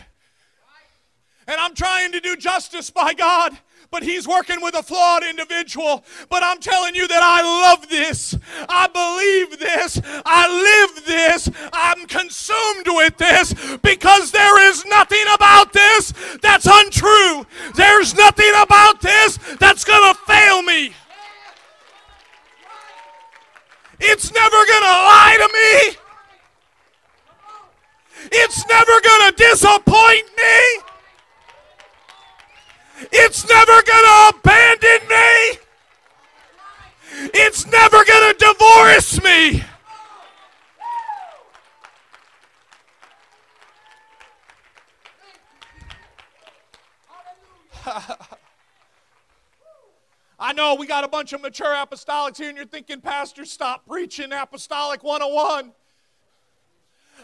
[1.47, 3.59] And I'm trying to do justice by God
[3.91, 6.05] but he's working with a flawed individual.
[6.29, 8.37] But I'm telling you that I love this.
[8.69, 10.01] I believe this.
[10.25, 11.51] I live this.
[11.73, 17.45] I'm consumed with this because there is nothing about this that's untrue.
[17.75, 20.93] There's nothing about this that's going to fail me.
[23.99, 26.10] It's never going to lie to me.
[28.33, 30.83] It's never going to disappoint me.
[33.13, 35.59] It's never going to abandon me.
[37.35, 39.65] It's never going to divorce me.
[50.39, 53.87] I know we got a bunch of mature apostolics here, and you're thinking, Pastor, stop
[53.87, 55.73] preaching Apostolic 101.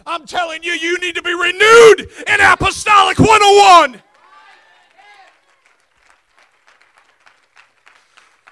[0.05, 4.03] I'm telling you, you need to be renewed in Apostolic 101.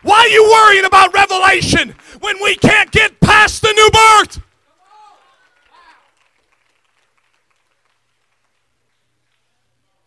[0.02, 4.42] Why are you worrying about revelation when we can't get past the new birth?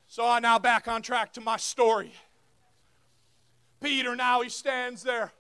[0.08, 2.14] So I now back on track to my story.
[3.82, 5.32] Peter now he stands there.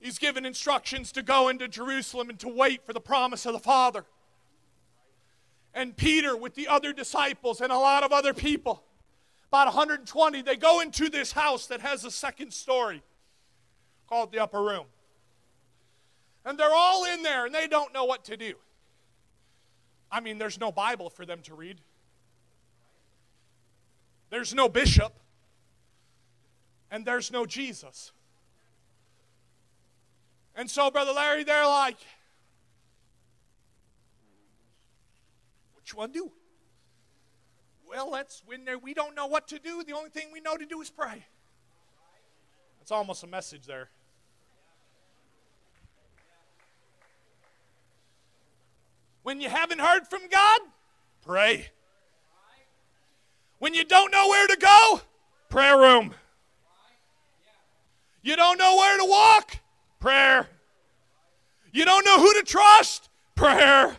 [0.00, 3.58] He's given instructions to go into Jerusalem and to wait for the promise of the
[3.58, 4.04] Father.
[5.74, 8.82] And Peter, with the other disciples and a lot of other people,
[9.48, 13.02] about 120, they go into this house that has a second story
[14.08, 14.86] called the upper room.
[16.44, 18.54] And they're all in there and they don't know what to do.
[20.10, 21.80] I mean, there's no Bible for them to read,
[24.30, 25.12] there's no bishop,
[26.90, 28.12] and there's no Jesus.
[30.58, 31.98] And so, Brother Larry, they're like,
[35.76, 36.32] which one do?
[37.88, 39.84] Well, that's when there we don't know what to do.
[39.84, 41.24] The only thing we know to do is pray.
[42.80, 43.88] That's almost a message there.
[49.22, 50.60] When you haven't heard from God,
[51.24, 51.68] pray.
[53.60, 55.02] When you don't know where to go,
[55.48, 56.14] prayer room.
[58.22, 59.56] You don't know where to walk,
[60.00, 60.48] prayer.
[61.72, 63.96] You don't know who to trust, prayer.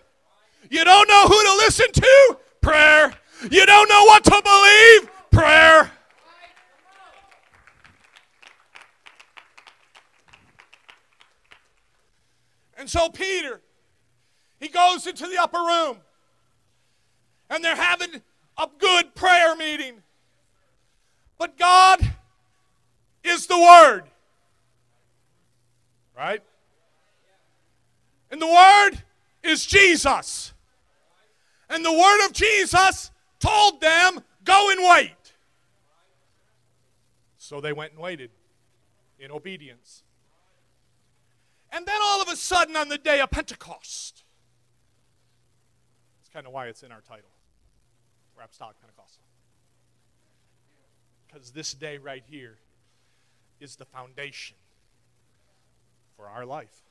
[0.69, 3.13] You don't know who to listen to, prayer.
[3.49, 5.11] You don't know what to believe?
[5.31, 5.91] Prayer.
[12.77, 13.61] And so Peter,
[14.59, 15.97] he goes into the upper room
[17.49, 18.21] and they're having
[18.57, 20.01] a good prayer meeting.
[21.37, 21.99] But God
[23.23, 24.08] is the Word.
[26.19, 26.43] Right?
[28.29, 28.91] And the Word
[29.41, 30.51] is Jesus.
[31.69, 33.09] And the Word of Jesus
[33.39, 35.15] told them, Go and wait.
[37.37, 38.31] So they went and waited
[39.17, 40.03] in obedience.
[41.71, 44.23] And then all of a sudden, on the day of Pentecost,
[46.17, 47.29] that's kind of why it's in our title.
[48.41, 49.23] Apostolic Pentecostal.
[51.27, 52.57] Because this day right here
[53.59, 54.55] is the foundation
[56.19, 56.83] for our life.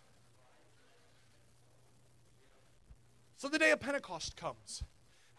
[3.36, 4.82] So the day of Pentecost comes,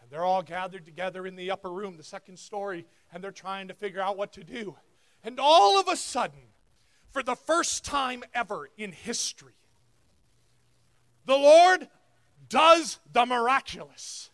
[0.00, 3.66] and they're all gathered together in the upper room, the second story, and they're trying
[3.66, 4.76] to figure out what to do.
[5.24, 6.38] And all of a sudden,
[7.10, 9.54] for the first time ever in history,
[11.26, 11.88] the Lord
[12.48, 14.30] does the miraculous.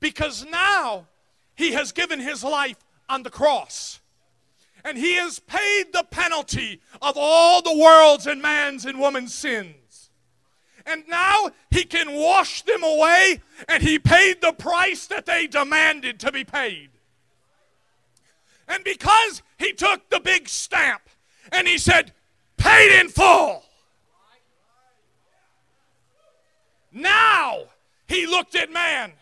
[0.00, 1.08] Because now
[1.54, 3.99] he has given his life on the cross.
[4.84, 10.10] And he has paid the penalty of all the world's and man's and woman's sins.
[10.86, 16.18] And now he can wash them away, and he paid the price that they demanded
[16.20, 16.90] to be paid.
[18.66, 21.02] And because he took the big stamp
[21.52, 22.12] and he said,
[22.56, 23.64] paid in full.
[26.92, 27.64] Now
[28.06, 29.12] he looked at man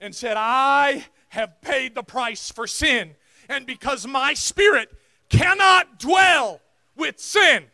[0.00, 3.14] and said, I have paid the price for sin.
[3.48, 4.90] And because my spirit
[5.28, 6.60] cannot dwell
[6.96, 7.64] with sin,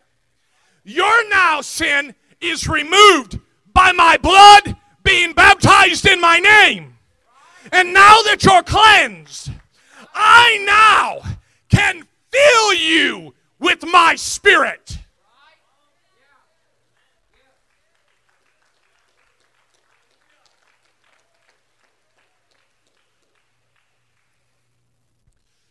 [0.84, 3.40] your now sin is removed
[3.72, 6.96] by my blood being baptized in my name.
[7.72, 9.50] And now that you're cleansed,
[10.14, 11.36] I now
[11.68, 14.98] can fill you with my spirit.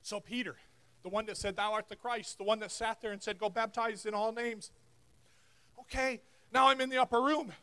[0.04, 0.58] So, Peter,
[1.02, 3.40] the one that said, Thou art the Christ, the one that sat there and said,
[3.40, 4.70] Go baptize in all names.
[5.80, 7.54] Okay, now I'm in the upper room.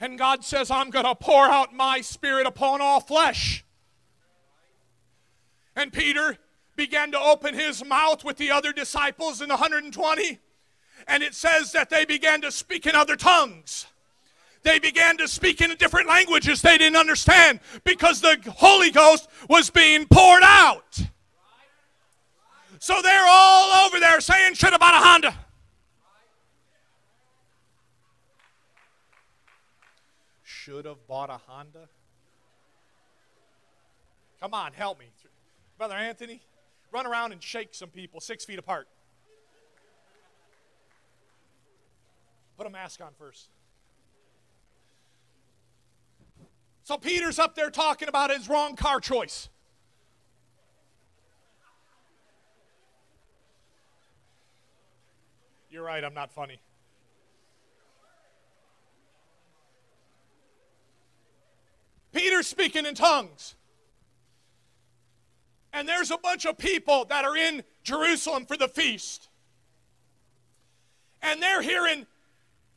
[0.00, 3.64] And God says, I'm going to pour out my spirit upon all flesh.
[5.74, 6.38] And Peter
[6.76, 10.38] began to open his mouth with the other disciples in the 120.
[11.08, 13.86] And it says that they began to speak in other tongues.
[14.62, 19.70] They began to speak in different languages they didn't understand because the Holy Ghost was
[19.70, 20.98] being poured out.
[22.80, 25.34] So they're all over there saying, Should have bought a Honda.
[30.42, 31.88] Should have bought a Honda.
[34.40, 35.06] Come on, help me.
[35.76, 36.40] Brother Anthony,
[36.92, 38.88] run around and shake some people six feet apart.
[42.56, 43.48] Put a mask on first.
[46.88, 49.50] So Peter's up there talking about his wrong car choice.
[55.70, 56.62] You're right, I'm not funny.
[62.10, 63.54] Peter's speaking in tongues.
[65.74, 69.28] And there's a bunch of people that are in Jerusalem for the feast.
[71.20, 72.06] And they're hearing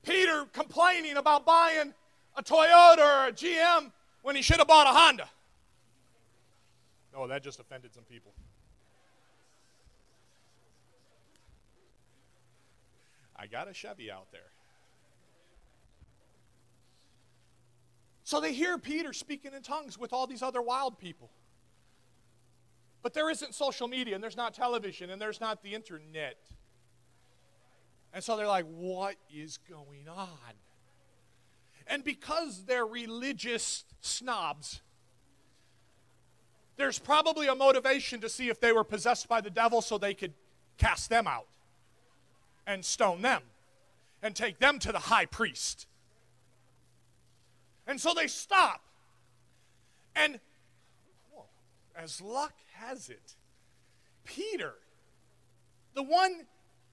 [0.03, 1.93] Peter complaining about buying
[2.35, 5.29] a Toyota or a GM when he should have bought a Honda.
[7.13, 8.33] No, that just offended some people.
[13.35, 14.51] I got a Chevy out there.
[18.23, 21.29] So they hear Peter speaking in tongues with all these other wild people.
[23.01, 26.37] But there isn't social media, and there's not television, and there's not the internet.
[28.13, 30.29] And so they're like, what is going on?
[31.87, 34.81] And because they're religious snobs,
[36.77, 40.13] there's probably a motivation to see if they were possessed by the devil so they
[40.13, 40.33] could
[40.77, 41.47] cast them out
[42.65, 43.41] and stone them
[44.23, 45.87] and take them to the high priest.
[47.87, 48.81] And so they stop.
[50.15, 50.39] And
[51.33, 51.49] well,
[51.95, 53.35] as luck has it,
[54.23, 54.73] Peter,
[55.93, 56.45] the one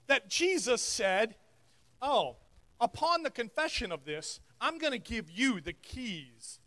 [0.07, 1.35] that Jesus said,
[2.01, 2.37] Oh,
[2.81, 6.59] upon the confession of this, I'm going to give you the keys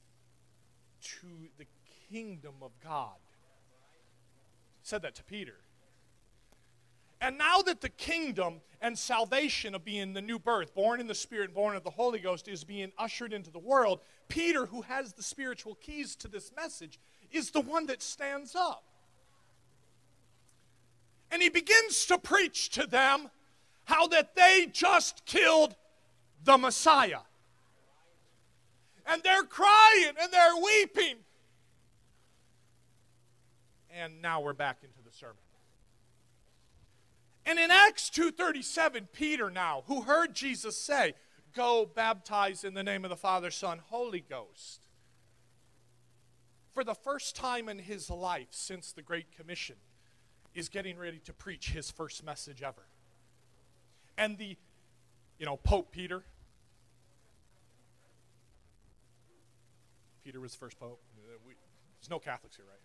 [1.02, 1.28] to
[1.58, 1.66] the
[2.10, 3.18] kingdom of God.
[4.82, 5.56] He said that to Peter.
[7.20, 11.14] And now that the kingdom and salvation of being the new birth, born in the
[11.14, 15.14] Spirit, born of the Holy Ghost, is being ushered into the world, Peter, who has
[15.14, 17.00] the spiritual keys to this message,
[17.32, 18.84] is the one that stands up.
[21.30, 23.30] And he begins to preach to them
[23.86, 25.76] how that they just killed
[26.44, 27.20] the Messiah.
[29.06, 31.18] And they're crying and they're weeping.
[33.90, 35.38] And now we're back into the sermon.
[37.46, 41.16] And in Acts 2:37, Peter now, who heard Jesus say,
[41.54, 44.88] "Go baptize in the name of the Father, Son, Holy Ghost."
[46.72, 49.78] For the first time in his life since the Great Commission,
[50.54, 52.84] is getting ready to preach his first message ever.
[54.18, 54.58] And the,
[55.38, 56.26] you know, Pope Peter.
[60.24, 61.02] Peter was the first pope.
[61.46, 61.54] We,
[62.00, 62.80] there's no Catholics here, right?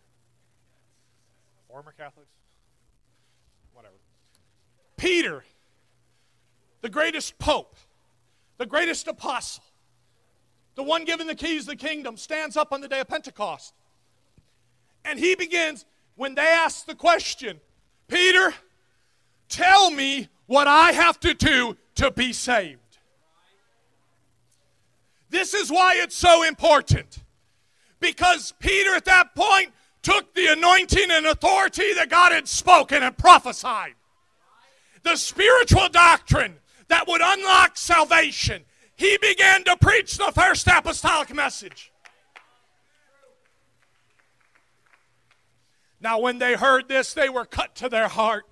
[1.68, 2.30] Former Catholics?
[3.72, 3.94] Whatever.
[4.96, 5.44] Peter,
[6.80, 7.76] the greatest pope,
[8.56, 9.64] the greatest apostle,
[10.74, 13.74] the one given the keys of the kingdom, stands up on the day of Pentecost.
[15.04, 15.84] And he begins,
[16.16, 17.60] when they ask the question,
[18.08, 18.54] Peter,
[19.48, 22.80] tell me what I have to do to be saved.
[25.28, 27.18] This is why it's so important.
[28.00, 29.72] Because Peter at that point
[30.02, 33.94] took the anointing and authority that God had spoken and prophesied
[35.06, 36.56] the spiritual doctrine
[36.88, 38.64] that would unlock salvation,
[38.96, 41.92] he began to preach the first apostolic message.
[46.00, 48.44] Now, when they heard this, they were cut to their heart.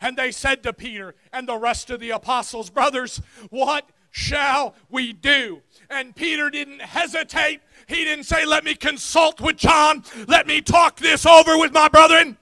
[0.00, 3.20] And they said to Peter and the rest of the apostles, Brothers,
[3.50, 5.62] what shall we do?
[5.90, 7.60] And Peter didn't hesitate.
[7.86, 10.04] He didn't say, Let me consult with John.
[10.26, 12.36] Let me talk this over with my brethren.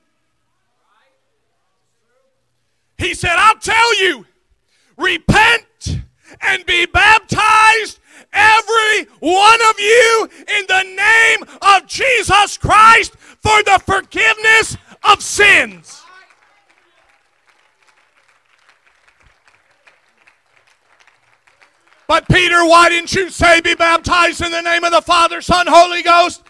[2.98, 4.26] He said, I'll tell you,
[4.96, 6.00] repent
[6.40, 8.00] and be baptized,
[8.32, 16.02] every one of you, in the name of Jesus Christ for the forgiveness of sins.
[22.08, 25.66] But Peter, why didn't you say be baptized in the name of the Father, Son,
[25.68, 26.42] Holy Ghost?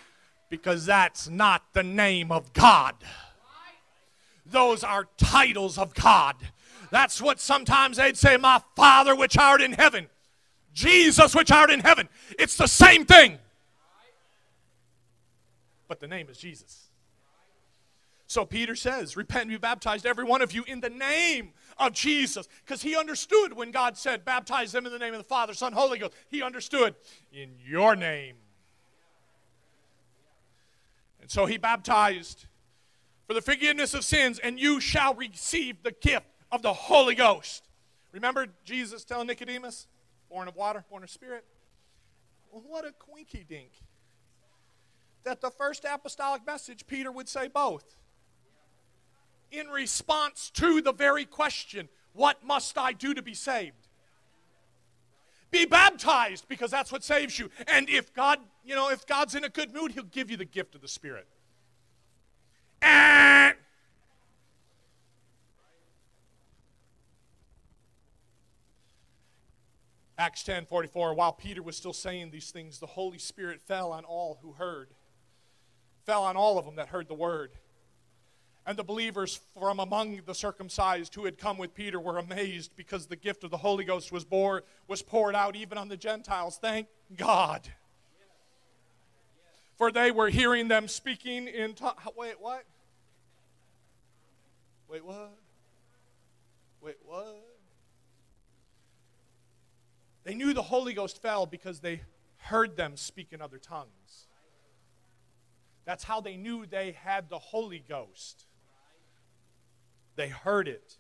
[0.50, 2.94] Because that's not the name of God.
[4.44, 6.36] Those are titles of God.
[6.90, 10.09] That's what sometimes they'd say, My Father which art in heaven.
[10.72, 12.09] Jesus which art in heaven.
[12.38, 13.38] It's the same thing.
[15.88, 16.88] But the name is Jesus.
[18.26, 21.92] So Peter says, Repent and be baptized, every one of you, in the name of
[21.92, 22.48] Jesus.
[22.64, 25.72] Because he understood when God said, Baptize them in the name of the Father, Son,
[25.72, 26.14] Holy Ghost.
[26.28, 26.94] He understood,
[27.32, 28.36] In your name.
[31.20, 32.46] And so he baptized
[33.26, 37.68] for the forgiveness of sins, and you shall receive the gift of the Holy Ghost.
[38.12, 39.88] Remember Jesus telling Nicodemus,
[40.30, 41.44] born of water, born of spirit?
[42.50, 43.72] What a quinky dink.
[45.24, 47.96] That the first apostolic message, Peter would say both.
[49.51, 53.88] In response to the very question, what must I do to be saved?
[55.51, 57.51] Be baptized because that's what saves you.
[57.68, 60.44] And if God, you know, if God's in a good mood, he'll give you the
[60.44, 61.26] gift of the Spirit.
[62.82, 63.57] And
[70.18, 74.05] Acts 10 44, while Peter was still saying these things, the Holy Spirit fell on
[74.05, 74.88] all who heard,
[76.05, 77.53] fell on all of them that heard the word.
[78.66, 83.06] And the believers from among the circumcised who had come with Peter were amazed because
[83.06, 86.58] the gift of the Holy Ghost was, bore, was poured out even on the Gentiles.
[86.60, 87.62] Thank God.
[89.76, 92.00] For they were hearing them speaking in tongues.
[92.16, 92.64] Wait, what?
[94.88, 95.38] Wait, what?
[96.80, 97.46] Wait, what?
[100.24, 102.00] They knew the Holy Ghost fell because they
[102.38, 104.26] heard them speak in other tongues.
[105.84, 108.46] That's how they knew they had the Holy Ghost.
[110.16, 110.96] They heard it.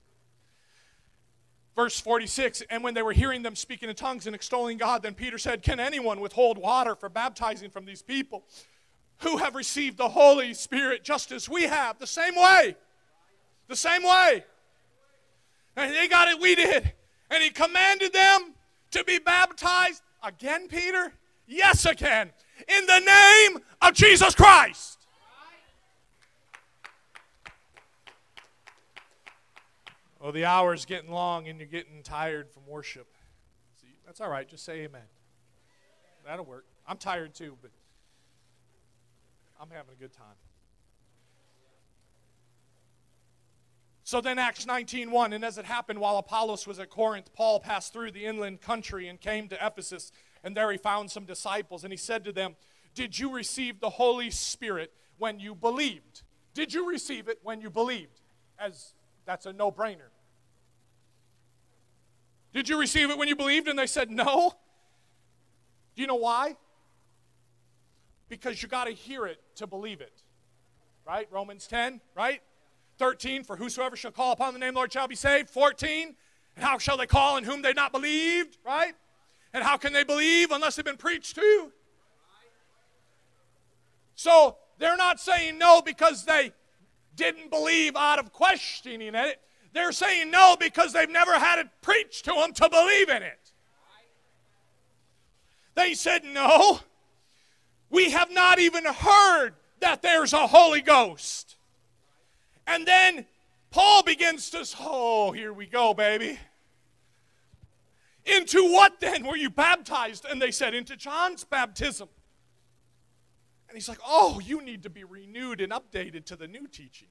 [1.74, 5.14] Verse 46 And when they were hearing them speaking in tongues and extolling God, then
[5.14, 8.44] Peter said, Can anyone withhold water for baptizing from these people
[9.18, 11.98] who have received the Holy Spirit just as we have?
[11.98, 12.76] The same way.
[13.68, 14.44] The same way.
[15.76, 16.92] And they got it, we did.
[17.30, 18.54] And he commanded them
[18.92, 21.12] to be baptized again, Peter?
[21.46, 22.30] Yes, again.
[22.68, 24.95] In the name of Jesus Christ.
[30.20, 33.06] Oh, the hour's getting long and you're getting tired from worship.
[33.80, 34.48] See, that's all right.
[34.48, 35.02] Just say amen.
[36.24, 36.64] That'll work.
[36.88, 37.70] I'm tired too, but
[39.60, 40.36] I'm having a good time.
[44.06, 47.92] So then Acts 19:1 and as it happened while Apollos was at Corinth Paul passed
[47.92, 50.12] through the inland country and came to Ephesus
[50.44, 52.54] and there he found some disciples and he said to them
[52.94, 56.22] did you receive the Holy Spirit when you believed
[56.54, 58.20] did you receive it when you believed
[58.60, 58.94] as
[59.26, 60.08] that's a no-brainer
[62.54, 63.68] Did you receive it when you believed?
[63.68, 64.54] And they said, No.
[65.94, 66.56] Do you know why?
[68.28, 70.22] Because you got to hear it to believe it.
[71.06, 71.28] Right?
[71.30, 72.40] Romans 10, right?
[72.98, 75.50] 13, for whosoever shall call upon the name of the Lord shall be saved.
[75.50, 76.14] 14,
[76.56, 78.56] and how shall they call in whom they not believed?
[78.64, 78.94] Right?
[79.52, 81.72] And how can they believe unless they've been preached to?
[84.16, 86.52] So they're not saying no because they
[87.16, 89.40] didn't believe out of questioning it.
[89.72, 93.52] They're saying no because they've never had it preached to them to believe in it.
[95.74, 96.80] They said, No,
[97.90, 101.56] we have not even heard that there's a Holy Ghost.
[102.66, 103.26] And then
[103.70, 106.38] Paul begins to, say, oh, here we go, baby.
[108.24, 110.24] Into what then were you baptized?
[110.24, 112.08] And they said, Into John's baptism.
[113.76, 117.08] And he's like, Oh, you need to be renewed and updated to the new teaching.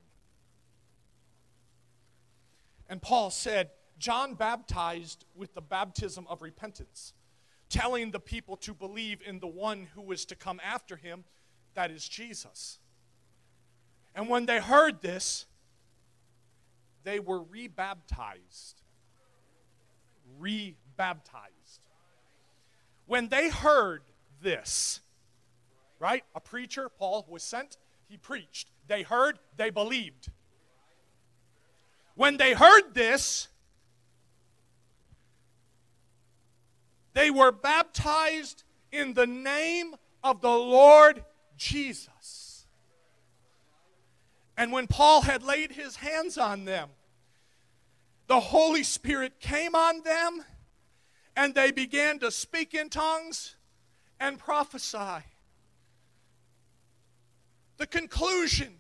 [2.89, 7.13] And Paul said, John baptized with the baptism of repentance,
[7.69, 11.23] telling the people to believe in the one who was to come after him,
[11.75, 12.79] that is Jesus.
[14.15, 15.45] And when they heard this,
[17.03, 18.81] they were rebaptized.
[20.39, 21.81] Rebaptized.
[23.05, 24.01] When they heard
[24.41, 25.01] this,
[25.99, 26.23] right?
[26.35, 27.77] A preacher, Paul was sent,
[28.07, 28.69] he preached.
[28.87, 30.29] They heard, they believed.
[32.15, 33.47] When they heard this,
[37.13, 41.23] they were baptized in the name of the Lord
[41.57, 42.65] Jesus.
[44.57, 46.89] And when Paul had laid his hands on them,
[48.27, 50.43] the Holy Spirit came on them,
[51.35, 53.55] and they began to speak in tongues
[54.19, 55.23] and prophesy.
[57.77, 58.75] The conclusion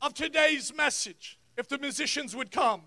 [0.00, 2.82] of today's message if the musicians would come.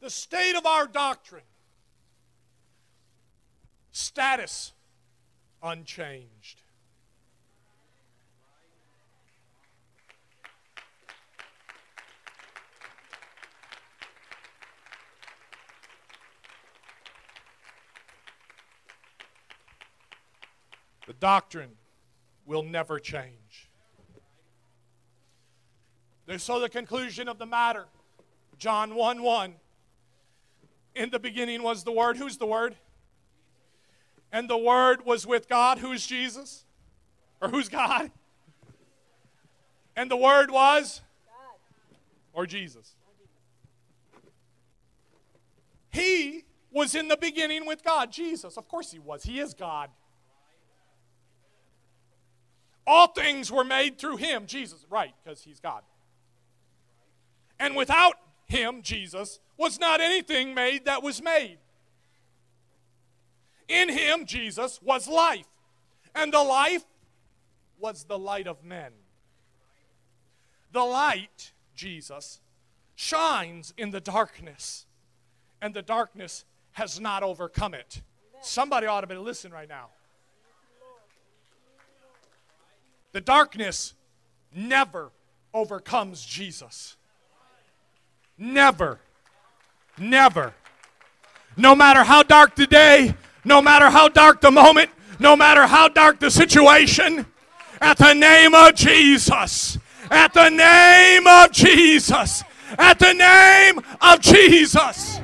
[0.00, 1.44] The state of our doctrine,
[3.92, 4.72] status
[5.62, 6.60] unchanged.
[21.06, 21.70] The doctrine
[22.46, 23.70] will never change.
[26.38, 27.86] So, the conclusion of the matter
[28.58, 29.54] John 1 1.
[30.94, 32.16] In the beginning was the Word.
[32.16, 32.76] Who's the Word?
[34.32, 35.78] And the Word was with God.
[35.78, 36.64] Who's Jesus?
[37.40, 38.10] Or who's God?
[39.96, 41.02] And the Word was?
[42.32, 42.94] Or Jesus?
[45.90, 48.10] He was in the beginning with God.
[48.10, 48.56] Jesus.
[48.56, 49.22] Of course he was.
[49.22, 49.90] He is God.
[52.86, 55.82] All things were made through him, Jesus, right, because he's God.
[57.58, 58.14] And without
[58.46, 61.58] him, Jesus, was not anything made that was made.
[63.68, 65.46] In him, Jesus, was life,
[66.14, 66.84] and the life
[67.78, 68.92] was the light of men.
[70.72, 72.40] The light, Jesus,
[72.94, 74.86] shines in the darkness,
[75.62, 78.02] and the darkness has not overcome it.
[78.42, 79.88] Somebody ought to be listening right now.
[83.14, 83.94] The darkness
[84.52, 85.12] never
[85.54, 86.96] overcomes Jesus.
[88.36, 88.98] Never.
[89.96, 90.52] Never.
[91.56, 94.90] No matter how dark the day, no matter how dark the moment,
[95.20, 97.24] no matter how dark the situation,
[97.80, 99.78] at the name of Jesus,
[100.10, 102.42] at the name of Jesus,
[102.76, 105.20] at the name of Jesus.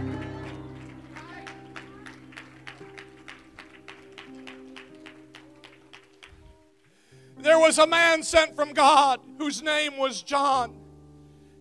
[7.43, 10.77] There was a man sent from God whose name was John.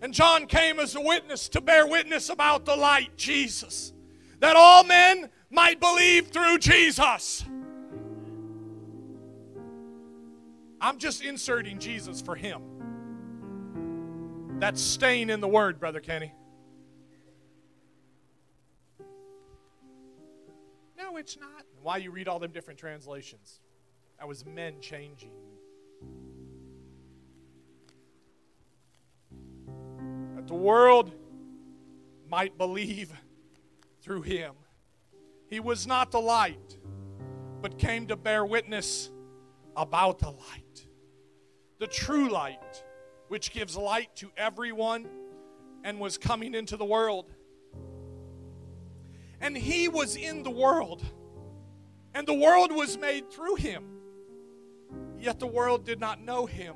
[0.02, 3.94] And John came as a witness to bear witness about the light, Jesus,
[4.40, 7.46] that all men might believe through Jesus.
[10.82, 12.62] I'm just inserting Jesus for him.
[14.60, 16.34] That's staying in the word, Brother Kenny.
[20.98, 21.64] No, it's not.
[21.82, 23.60] Why you read all them different translations?
[24.18, 25.32] That was men changing
[30.50, 31.14] the world
[32.28, 33.14] might believe
[34.02, 34.54] through him.
[35.48, 36.78] He was not the light,
[37.62, 39.12] but came to bear witness
[39.78, 40.88] about the light.
[41.80, 42.84] The true light,
[43.28, 45.08] which gives light to everyone
[45.84, 47.32] and was coming into the world.
[49.40, 51.06] And he was in the world,
[52.14, 54.00] and the world was made through him
[55.20, 56.76] Yet the world did not know him.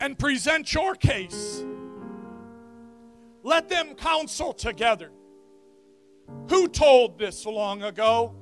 [0.00, 1.64] and present your case.
[3.42, 5.10] Let them counsel together.
[6.48, 8.34] Who told this long ago?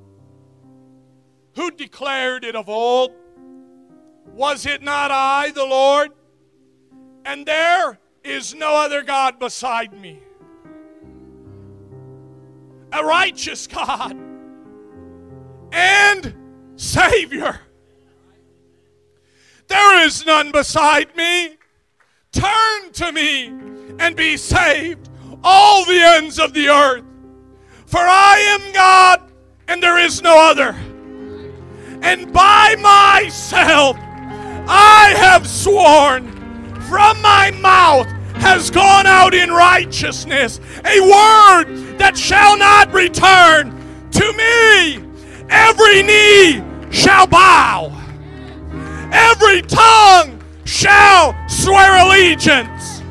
[1.57, 3.13] Who declared it of old?
[4.27, 6.11] Was it not I, the Lord?
[7.25, 10.21] And there is no other God beside me.
[12.93, 14.17] A righteous God
[15.73, 16.35] and
[16.77, 17.61] Savior.
[19.69, 21.57] There is none beside me.
[22.33, 23.47] Turn to me
[23.99, 25.09] and be saved,
[25.45, 27.05] all the ends of the earth.
[27.87, 29.33] For I am God
[29.69, 30.75] and there is no other.
[32.03, 33.97] And by myself
[34.69, 36.33] I have sworn,
[36.83, 38.07] from my mouth
[38.37, 43.71] has gone out in righteousness a word that shall not return
[44.13, 45.05] to me.
[45.51, 47.91] Every knee shall bow
[49.13, 53.03] every tongue shall swear allegiance.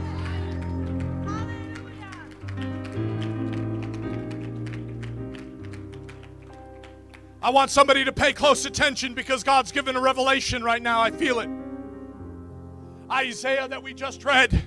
[7.41, 11.01] I want somebody to pay close attention because God's given a revelation right now.
[11.01, 11.49] I feel it.
[13.09, 14.63] Isaiah that we just read,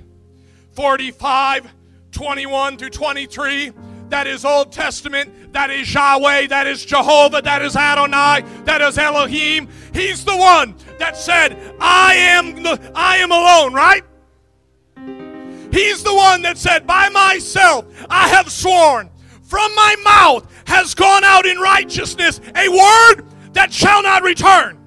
[0.72, 1.68] 45,
[2.10, 3.72] 21 through 23
[4.10, 8.98] that is Old Testament, that is Yahweh, that is Jehovah, that is Adonai, that is
[8.98, 9.68] Elohim.
[9.94, 14.04] He's the one that said, I am the, I am alone, right?
[15.72, 19.10] He's the one that said, By myself I have sworn,
[19.42, 24.78] from my mouth has gone out in righteousness a word that shall not return.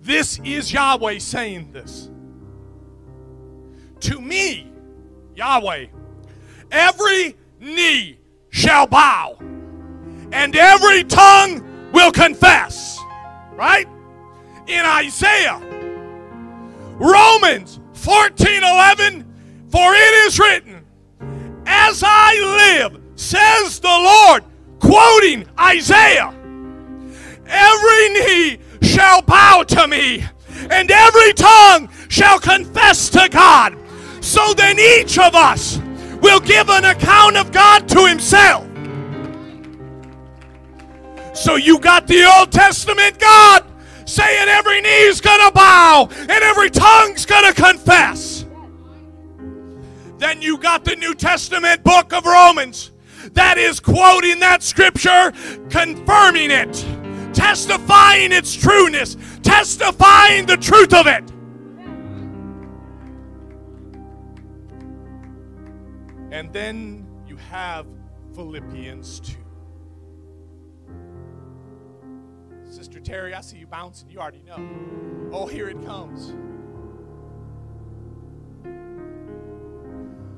[0.00, 2.10] This is Yahweh saying this.
[4.00, 4.70] To me,
[5.34, 5.86] Yahweh,
[6.70, 7.36] every
[7.66, 8.18] knee
[8.50, 9.36] shall bow,
[10.32, 12.98] and every tongue will confess.
[13.52, 13.88] Right?
[14.66, 15.60] In Isaiah,
[16.98, 19.24] Romans 14 11,
[19.68, 20.84] for it is written,
[21.66, 24.44] As I live, says the Lord,
[24.78, 26.32] quoting Isaiah,
[27.46, 30.24] every knee shall bow to me,
[30.70, 33.76] and every tongue shall confess to God.
[34.20, 35.80] So then each of us
[36.20, 38.66] will give an account of God to himself.
[41.34, 43.64] So you got the Old Testament God
[44.06, 48.46] saying every knee's gonna bow and every tongue's gonna confess.
[50.18, 52.92] Then you got the New Testament book of Romans
[53.34, 55.32] that is quoting that scripture,
[55.68, 56.72] confirming it,
[57.34, 61.22] testifying its trueness, testifying the truth of it.
[66.30, 67.86] And then you have
[68.34, 69.36] Philippians 2.
[72.68, 74.10] Sister Terry, I see you bouncing.
[74.10, 74.58] You already know.
[75.32, 76.34] Oh, here it comes.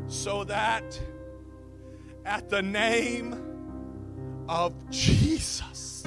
[0.07, 1.01] So that
[2.25, 3.35] at the name
[4.49, 6.03] of Jesus.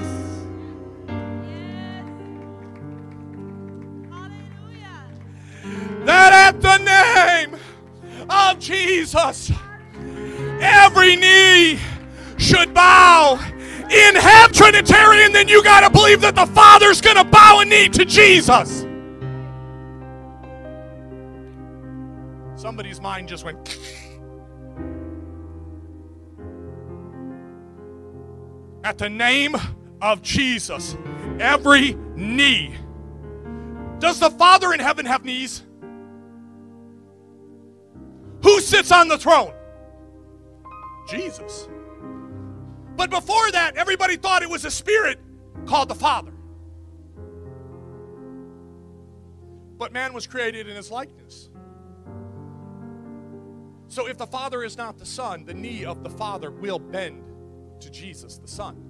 [6.06, 7.60] That at the name
[8.30, 9.52] of Jesus
[10.62, 11.80] every knee
[12.38, 13.40] should bow.
[13.92, 17.66] In half Trinitarian, then you got to believe that the Father's going to bow a
[17.66, 18.86] knee to Jesus.
[22.56, 23.58] Somebody's mind just went.
[28.86, 29.58] At the name
[30.02, 30.96] of Jesus,
[31.40, 32.74] every knee.
[34.00, 35.64] Does the Father in heaven have knees?
[38.44, 39.54] Who sits on the throne?
[41.12, 41.68] Jesus.
[42.96, 45.20] But before that, everybody thought it was a spirit
[45.66, 46.32] called the Father.
[49.78, 51.50] But man was created in his likeness.
[53.88, 57.24] So if the Father is not the Son, the knee of the Father will bend
[57.82, 58.88] to Jesus, the Son.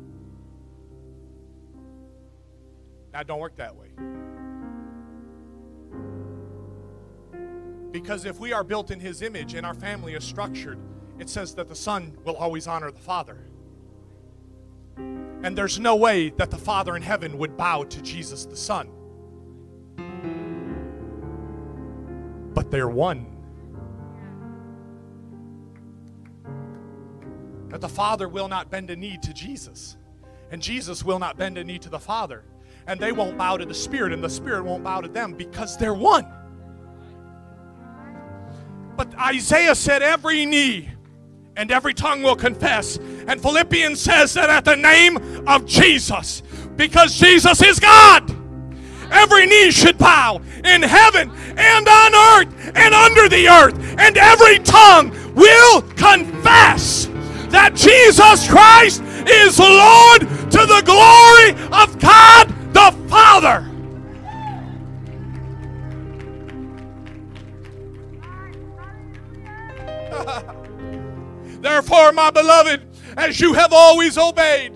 [3.12, 3.88] Now, don't work that way.
[7.92, 10.78] Because if we are built in His image and our family is structured
[11.20, 13.38] it says that the Son will always honor the Father.
[15.44, 18.90] And there's no way that the Father in heaven would bow to Jesus the Son.
[22.54, 23.26] But they're one.
[27.70, 29.98] That the Father will not bend a knee to Jesus,
[30.52, 32.44] and Jesus will not bend a knee to the Father,
[32.86, 35.78] and they won't bow to the Spirit, and the Spirit won't bow to them because
[35.78, 36.28] they're one.
[38.96, 40.91] But Isaiah said, Every knee
[41.56, 42.98] and every tongue will confess.
[43.28, 45.18] And Philippians says that at the name
[45.48, 46.44] of Jesus,
[46.76, 48.30] because Jesus is God,
[49.12, 54.60] every knee should bow in heaven and on earth and under the earth, and every
[54.60, 57.08] tongue will confess
[57.50, 63.68] that Jesus Christ is Lord to the glory of God the Father.
[71.62, 74.74] Therefore, my beloved, as you have always obeyed,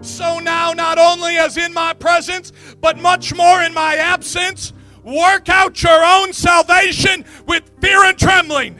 [0.00, 4.72] so now, not only as in my presence, but much more in my absence,
[5.04, 8.78] work out your own salvation with fear and trembling.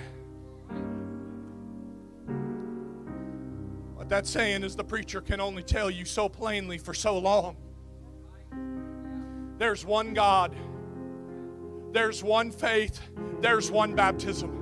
[3.95, 7.57] What that's saying is the preacher can only tell you so plainly for so long.
[9.59, 10.57] There's one God,
[11.93, 13.01] there's one faith,
[13.41, 14.62] there's one baptism.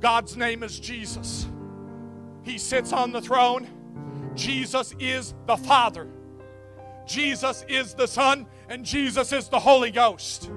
[0.00, 1.46] God's name is Jesus.
[2.42, 3.68] He sits on the throne.
[4.34, 6.08] Jesus is the Father.
[7.06, 10.50] Jesus is the Son, and Jesus is the Holy Ghost.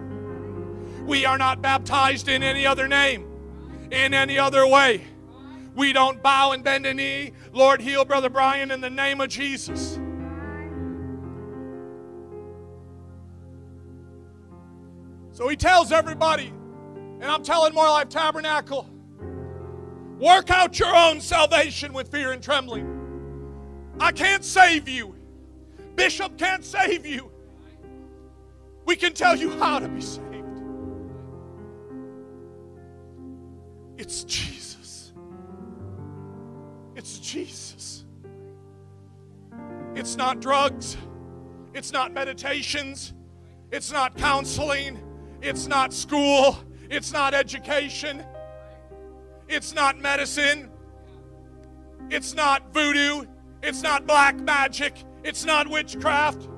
[1.05, 3.27] We are not baptized in any other name,
[3.91, 5.03] in any other way.
[5.75, 7.33] We don't bow and bend a knee.
[7.51, 9.99] Lord, heal Brother Brian in the name of Jesus.
[15.31, 16.53] So he tells everybody,
[17.19, 18.87] and I'm telling More Life Tabernacle,
[20.19, 22.87] Work out your own salvation with fear and trembling.
[23.99, 25.15] I can't save you.
[25.95, 27.31] Bishop can't save you.
[28.85, 30.23] We can tell you how to be saved.
[33.97, 35.13] It's Jesus.
[36.95, 38.05] It's Jesus.
[39.95, 40.97] It's not drugs.
[41.73, 43.13] It's not meditations.
[43.71, 44.99] It's not counseling.
[45.41, 46.57] It's not school.
[46.89, 48.23] It's not education.
[49.53, 50.71] It's not medicine.
[52.09, 53.25] It's not voodoo.
[53.61, 54.95] It's not black magic.
[55.23, 56.49] It's not witchcraft.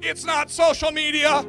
[0.00, 1.42] It's not social media.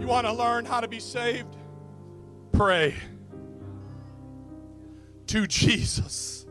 [0.00, 1.54] You want to learn how to be saved?
[2.52, 2.94] Pray
[5.26, 6.46] to Jesus.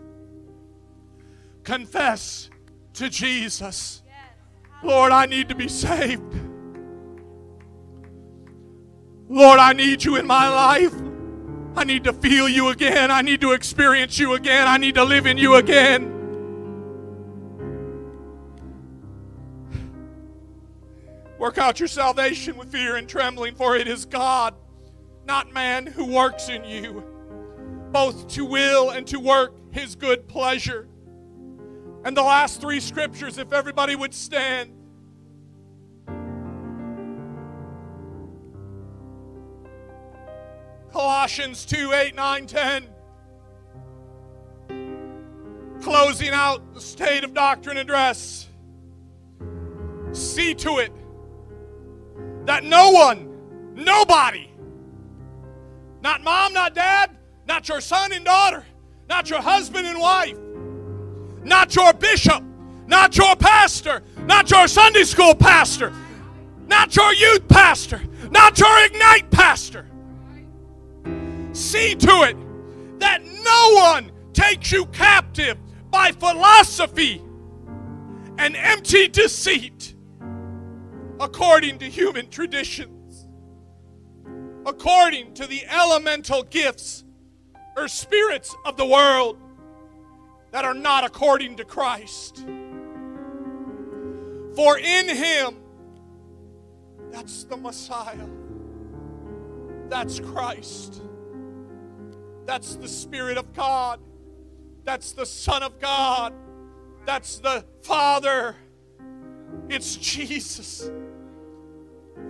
[1.64, 2.52] Confess
[2.94, 4.03] to Jesus.
[4.84, 6.22] Lord, I need to be saved.
[9.38, 10.95] Lord, I need you in my life.
[11.76, 13.11] I need to feel you again.
[13.11, 14.68] I need to experience you again.
[14.68, 16.11] I need to live in you again.
[21.38, 24.55] Work out your salvation with fear and trembling, for it is God,
[25.27, 27.03] not man, who works in you,
[27.91, 30.88] both to will and to work his good pleasure.
[32.03, 34.77] And the last three scriptures, if everybody would stand.
[40.91, 42.88] Colossians 2 8, 9, 10.
[45.81, 48.47] Closing out the state of doctrine address.
[50.11, 50.91] See to it
[52.45, 54.49] that no one, nobody,
[56.01, 57.11] not mom, not dad,
[57.47, 58.65] not your son and daughter,
[59.09, 60.38] not your husband and wife,
[61.43, 62.43] not your bishop,
[62.88, 65.93] not your pastor, not your Sunday school pastor,
[66.68, 68.01] not your youth pastor,
[68.31, 69.85] not your Ignite pastor
[71.58, 72.38] See to it
[73.00, 75.58] that no one takes you captive
[75.90, 77.20] by philosophy
[78.38, 79.96] and empty deceit
[81.20, 83.28] according to human traditions,
[84.68, 87.04] according to the elemental gifts
[87.76, 89.40] or spirits of the world
[90.52, 92.46] that are not according to Christ.
[94.56, 95.56] For in Him,
[97.10, 98.28] that's the Messiah,
[99.90, 101.02] that's Christ
[102.48, 103.99] that's the Spirit of God.
[104.86, 106.34] That's the Son of God.
[107.06, 108.56] That's the Father.
[109.69, 110.90] It's Jesus.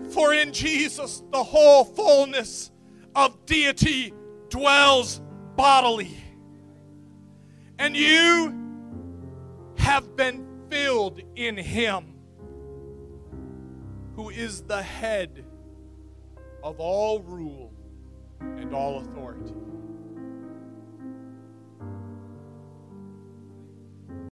[0.10, 2.72] For in Jesus, the whole fullness
[3.16, 4.12] of deity
[4.50, 5.22] dwells
[5.56, 6.18] bodily.
[7.78, 8.56] And you
[9.78, 12.16] have been filled in Him,
[14.16, 15.46] who is the head
[16.64, 17.72] of all rule
[18.40, 19.54] and all authority.